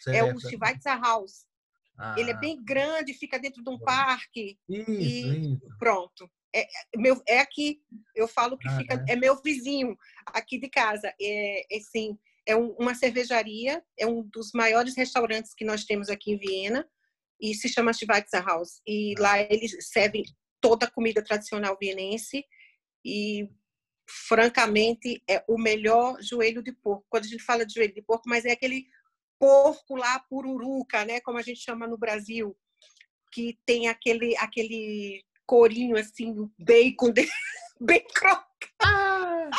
É 0.07 0.23
o 0.23 0.39
Schweitzer 0.39 0.99
House. 0.99 1.45
Ah. 1.97 2.15
Ele 2.17 2.31
é 2.31 2.37
bem 2.37 2.63
grande, 2.63 3.13
fica 3.13 3.39
dentro 3.39 3.63
de 3.63 3.69
um 3.69 3.79
parque. 3.79 4.57
Isso, 4.67 4.91
e 4.91 5.53
isso. 5.53 5.59
pronto. 5.77 6.29
É, 6.55 6.61
é, 6.61 6.67
meu, 6.97 7.21
é 7.27 7.39
aqui, 7.39 7.81
eu 8.15 8.27
falo 8.27 8.57
que 8.57 8.67
ah, 8.67 8.77
fica, 8.77 9.03
é. 9.07 9.13
é. 9.13 9.15
meu 9.15 9.41
vizinho 9.41 9.97
aqui 10.27 10.59
de 10.59 10.69
casa. 10.69 11.13
É, 11.19 11.75
é 11.75 11.77
assim, 11.77 12.17
é 12.45 12.55
um, 12.55 12.71
uma 12.73 12.93
cervejaria, 12.95 13.83
é 13.97 14.05
um 14.05 14.23
dos 14.23 14.51
maiores 14.53 14.95
restaurantes 14.95 15.53
que 15.53 15.65
nós 15.65 15.85
temos 15.85 16.09
aqui 16.09 16.31
em 16.31 16.37
Viena 16.37 16.87
e 17.39 17.53
se 17.53 17.67
chama 17.69 17.93
Schweitzer 17.93 18.45
House. 18.45 18.81
E 18.87 19.13
ah. 19.17 19.21
lá 19.21 19.41
eles 19.41 19.75
servem 19.91 20.23
toda 20.61 20.85
a 20.85 20.91
comida 20.91 21.23
tradicional 21.23 21.77
vienense 21.79 22.45
e 23.05 23.49
francamente 24.27 25.21
é 25.29 25.43
o 25.47 25.57
melhor 25.57 26.17
joelho 26.21 26.61
de 26.61 26.71
porco. 26.71 27.05
Quando 27.09 27.25
a 27.25 27.27
gente 27.27 27.43
fala 27.43 27.65
de 27.65 27.73
joelho 27.73 27.93
de 27.93 28.01
porco, 28.01 28.27
mas 28.27 28.45
é 28.45 28.51
aquele 28.51 28.87
porco 29.39 29.95
lá 29.95 30.19
pururuca, 30.19 31.03
né, 31.05 31.19
como 31.19 31.37
a 31.37 31.41
gente 31.41 31.59
chama 31.59 31.85
no 31.85 31.97
Brasil, 31.97 32.55
que 33.31 33.59
tem 33.65 33.89
aquele 33.89 34.37
aquele 34.37 35.23
corinho 35.45 35.97
assim, 35.97 36.49
bacon 36.57 37.11
de... 37.11 37.27
bem 37.81 38.05
crocante. 38.13 38.47
Ah! 38.81 39.49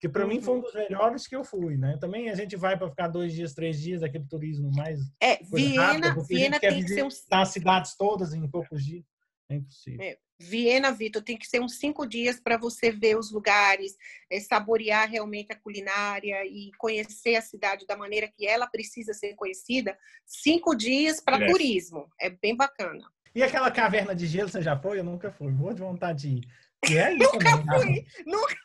Que 0.00 0.08
para 0.08 0.26
mim 0.26 0.40
foi 0.40 0.56
um 0.56 0.60
dos 0.62 0.74
melhores 0.74 1.26
que 1.26 1.36
eu 1.36 1.44
fui, 1.44 1.76
né? 1.76 1.98
Também 2.00 2.30
a 2.30 2.34
gente 2.34 2.56
vai 2.56 2.76
para 2.76 2.88
ficar 2.88 3.08
dois 3.08 3.34
dias, 3.34 3.52
três 3.52 3.78
dias, 3.78 4.02
aquele 4.02 4.26
turismo 4.26 4.70
mais. 4.72 4.98
É, 5.20 5.36
Viena, 5.44 6.08
rápida, 6.08 6.22
Viena 6.26 6.58
tem 6.58 6.82
que 6.82 6.88
ser 6.88 7.04
um. 7.04 7.08
As 7.30 7.48
cidades 7.50 7.94
todas 7.96 8.32
em 8.32 8.48
poucos 8.48 8.82
dias. 8.82 9.04
É 9.50 9.56
impossível. 9.56 10.00
É, 10.00 10.16
Viena, 10.38 10.90
Vitor, 10.90 11.22
tem 11.22 11.36
que 11.36 11.46
ser 11.46 11.60
uns 11.60 11.76
cinco 11.78 12.06
dias 12.06 12.40
para 12.40 12.56
você 12.56 12.90
ver 12.90 13.18
os 13.18 13.30
lugares, 13.30 13.94
é, 14.30 14.40
saborear 14.40 15.06
realmente 15.10 15.52
a 15.52 15.56
culinária 15.56 16.46
e 16.46 16.70
conhecer 16.78 17.36
a 17.36 17.42
cidade 17.42 17.86
da 17.86 17.94
maneira 17.94 18.26
que 18.26 18.46
ela 18.46 18.66
precisa 18.66 19.12
ser 19.12 19.34
conhecida. 19.34 19.98
Cinco 20.24 20.74
dias 20.74 21.20
para 21.20 21.46
turismo. 21.46 22.08
É 22.18 22.30
bem 22.30 22.56
bacana. 22.56 23.06
E 23.34 23.42
aquela 23.42 23.70
caverna 23.70 24.14
de 24.14 24.26
gelo, 24.26 24.48
você 24.48 24.62
já 24.62 24.78
foi? 24.78 24.98
Eu 24.98 25.04
nunca 25.04 25.30
fui. 25.30 25.52
Vou 25.52 25.74
de 25.74 25.80
vontade 25.80 26.22
de 26.22 26.28
ir. 26.36 26.48
E 26.88 26.96
é 26.96 27.12
isso, 27.12 27.32
nunca 27.32 27.56
né? 27.56 27.64
fui. 27.74 28.06
Nunca... 28.26 28.56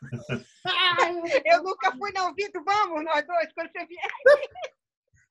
eu 1.46 1.64
nunca 1.64 1.92
fui, 1.98 2.12
não, 2.14 2.34
Vitor. 2.34 2.64
Vamos, 2.64 3.04
nós 3.04 3.26
dois, 3.28 3.52
quando 3.54 3.72
você 3.72 3.86
vier. 3.86 4.08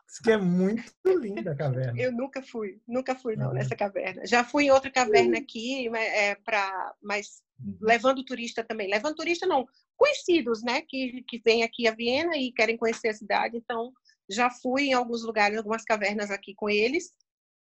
Diz 0.07 0.19
que 0.23 0.31
é 0.31 0.37
muito 0.37 0.93
linda 1.05 1.53
a 1.53 1.57
caverna. 1.57 2.01
Eu 2.01 2.13
nunca 2.13 2.43
fui, 2.43 2.81
nunca 2.87 3.15
fui 3.15 3.37
não, 3.37 3.51
ah, 3.51 3.55
nessa 3.55 3.75
caverna. 3.75 4.27
Já 4.27 4.45
fui 4.45 4.65
em 4.65 4.71
outra 4.71 4.91
caverna 4.91 5.39
aqui, 5.39 5.89
é, 5.97 6.35
pra, 6.37 6.95
mas 7.03 7.43
uhum. 7.59 7.79
levando 7.81 8.25
turista 8.25 8.63
também. 8.63 8.89
Levando 8.89 9.17
turista 9.17 9.47
não, 9.47 9.67
conhecidos, 9.97 10.63
né? 10.63 10.83
Que, 10.83 11.25
que 11.27 11.41
vêm 11.45 11.63
aqui 11.63 11.89
a 11.89 11.95
Viena 11.95 12.37
e 12.37 12.53
querem 12.53 12.77
conhecer 12.77 13.09
a 13.09 13.15
cidade. 13.15 13.57
Então, 13.57 13.93
já 14.29 14.51
fui 14.51 14.89
em 14.89 14.93
alguns 14.93 15.23
lugares, 15.23 15.57
algumas 15.57 15.85
cavernas 15.85 16.31
aqui 16.31 16.55
com 16.55 16.69
eles 16.69 17.13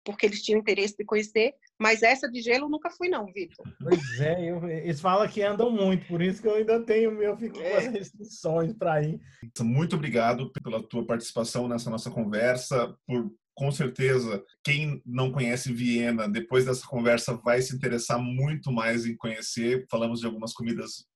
porque 0.05 0.27
eles 0.27 0.43
tinham 0.43 0.61
interesse 0.61 0.97
de 0.97 1.05
conhecer, 1.05 1.55
mas 1.81 2.03
essa 2.03 2.31
de 2.31 2.41
gelo 2.41 2.69
nunca 2.69 2.91
fui 2.91 3.09
não, 3.09 3.27
Vitor. 3.33 3.67
Pois 3.81 4.21
é, 4.21 4.51
eu, 4.51 4.69
eles 4.69 5.01
falam 5.01 5.27
que 5.29 5.43
andam 5.43 5.71
muito, 5.71 6.07
por 6.07 6.21
isso 6.21 6.43
que 6.43 6.49
eu 6.49 6.55
ainda 6.55 6.85
tenho, 6.85 7.23
eu 7.23 7.37
fico 7.37 7.59
é. 7.61 7.71
com 7.71 7.77
as 7.79 7.87
restrições 7.87 8.73
para 8.75 9.03
ir. 9.03 9.21
Muito 9.61 9.97
obrigado 9.97 10.53
pela 10.53 10.83
tua 10.83 11.07
participação 11.07 11.67
nessa 11.69 11.91
nossa 11.91 12.11
conversa, 12.11 12.95
por 13.07 13.33
com 13.57 13.71
certeza, 13.71 14.45
quem 14.65 15.01
não 15.07 15.31
conhece 15.31 15.73
Viena, 15.73 16.29
depois 16.29 16.65
dessa 16.65 16.85
conversa 16.87 17.37
vai 17.37 17.63
se 17.63 17.75
interessar 17.75 18.19
muito 18.19 18.73
mais 18.73 19.07
em 19.07 19.17
conhecer. 19.17 19.87
Falamos 19.89 20.21
de 20.21 20.27
algumas 20.27 20.53
comidas 20.53 21.07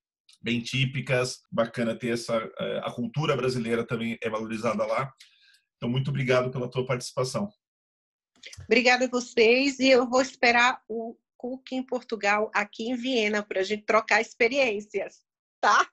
bem 0.41 0.61
típicas, 0.61 1.41
bacana 1.51 1.97
ter 1.97 2.13
essa 2.13 2.37
eh, 2.59 2.81
a 2.83 2.91
cultura 2.91 3.35
brasileira 3.35 3.85
também 3.85 4.17
é 4.23 4.29
valorizada 4.29 4.85
lá. 4.85 5.11
Então 5.75 5.89
muito 5.89 6.09
obrigado 6.09 6.49
pela 6.49 6.69
tua 6.69 6.85
participação. 6.85 7.49
Obrigada 8.65 9.05
a 9.05 9.09
vocês 9.09 9.79
e 9.79 9.89
eu 9.89 10.09
vou 10.09 10.21
esperar 10.21 10.81
o 10.87 11.15
Cook 11.37 11.71
em 11.71 11.83
Portugal 11.83 12.51
aqui 12.53 12.89
em 12.89 12.95
Viena 12.95 13.41
para 13.41 13.61
a 13.61 13.63
gente 13.63 13.85
trocar 13.85 14.21
experiências, 14.21 15.23
tá? 15.61 15.89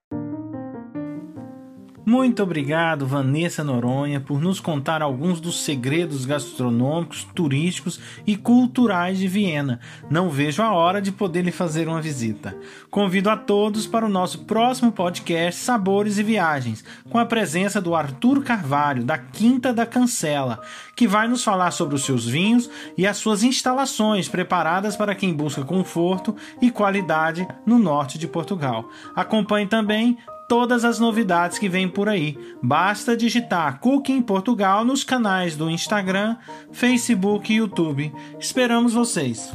Muito 2.07 2.40
obrigado, 2.40 3.05
Vanessa 3.05 3.64
Noronha, 3.64 4.21
por 4.21 4.40
nos 4.40 4.61
contar 4.61 5.03
alguns 5.03 5.40
dos 5.40 5.64
segredos 5.64 6.25
gastronômicos, 6.25 7.27
turísticos 7.35 7.99
e 8.25 8.37
culturais 8.37 9.19
de 9.19 9.27
Viena. 9.27 9.81
Não 10.09 10.31
vejo 10.31 10.62
a 10.62 10.73
hora 10.73 11.03
de 11.03 11.11
poder 11.11 11.42
lhe 11.42 11.51
fazer 11.51 11.88
uma 11.88 12.01
visita. 12.01 12.57
Convido 12.92 13.29
a 13.29 13.37
todos 13.37 13.88
para 13.88 14.07
o 14.07 14.09
nosso 14.09 14.45
próximo 14.45 14.92
podcast 14.92 15.61
Sabores 15.61 16.16
e 16.16 16.23
Viagens, 16.23 16.85
com 17.11 17.19
a 17.19 17.27
presença 17.27 17.81
do 17.81 17.92
Arthur 17.92 18.45
Carvalho, 18.45 19.03
da 19.03 19.19
Quinta 19.19 19.73
da 19.73 19.85
Cancela, 19.85 20.61
que 20.95 21.09
vai 21.09 21.27
nos 21.27 21.42
falar 21.42 21.73
sobre 21.73 21.97
os 21.97 22.05
seus 22.05 22.25
vinhos 22.25 22.71
e 22.97 23.05
as 23.05 23.16
suas 23.16 23.42
instalações 23.42 24.29
preparadas 24.29 24.95
para 24.95 25.16
quem 25.16 25.35
busca 25.35 25.64
conforto 25.64 26.37
e 26.62 26.71
qualidade 26.71 27.49
no 27.66 27.81
norte 27.81 28.16
de 28.16 28.29
Portugal. 28.29 28.88
Acompanhe 29.16 29.66
também 29.66 30.16
todas 30.48 30.85
as 30.85 30.98
novidades 30.98 31.59
que 31.59 31.68
vêm 31.68 31.88
por 31.88 32.09
aí. 32.09 32.38
Basta 32.62 33.16
digitar 33.16 33.80
Cooking 33.80 34.22
Portugal 34.22 34.85
nos 34.85 35.04
canais 35.04 35.56
do 35.56 35.70
Instagram, 35.70 36.37
Facebook 36.72 37.52
e 37.52 37.56
YouTube. 37.56 38.12
Esperamos 38.38 38.92
vocês! 38.92 39.50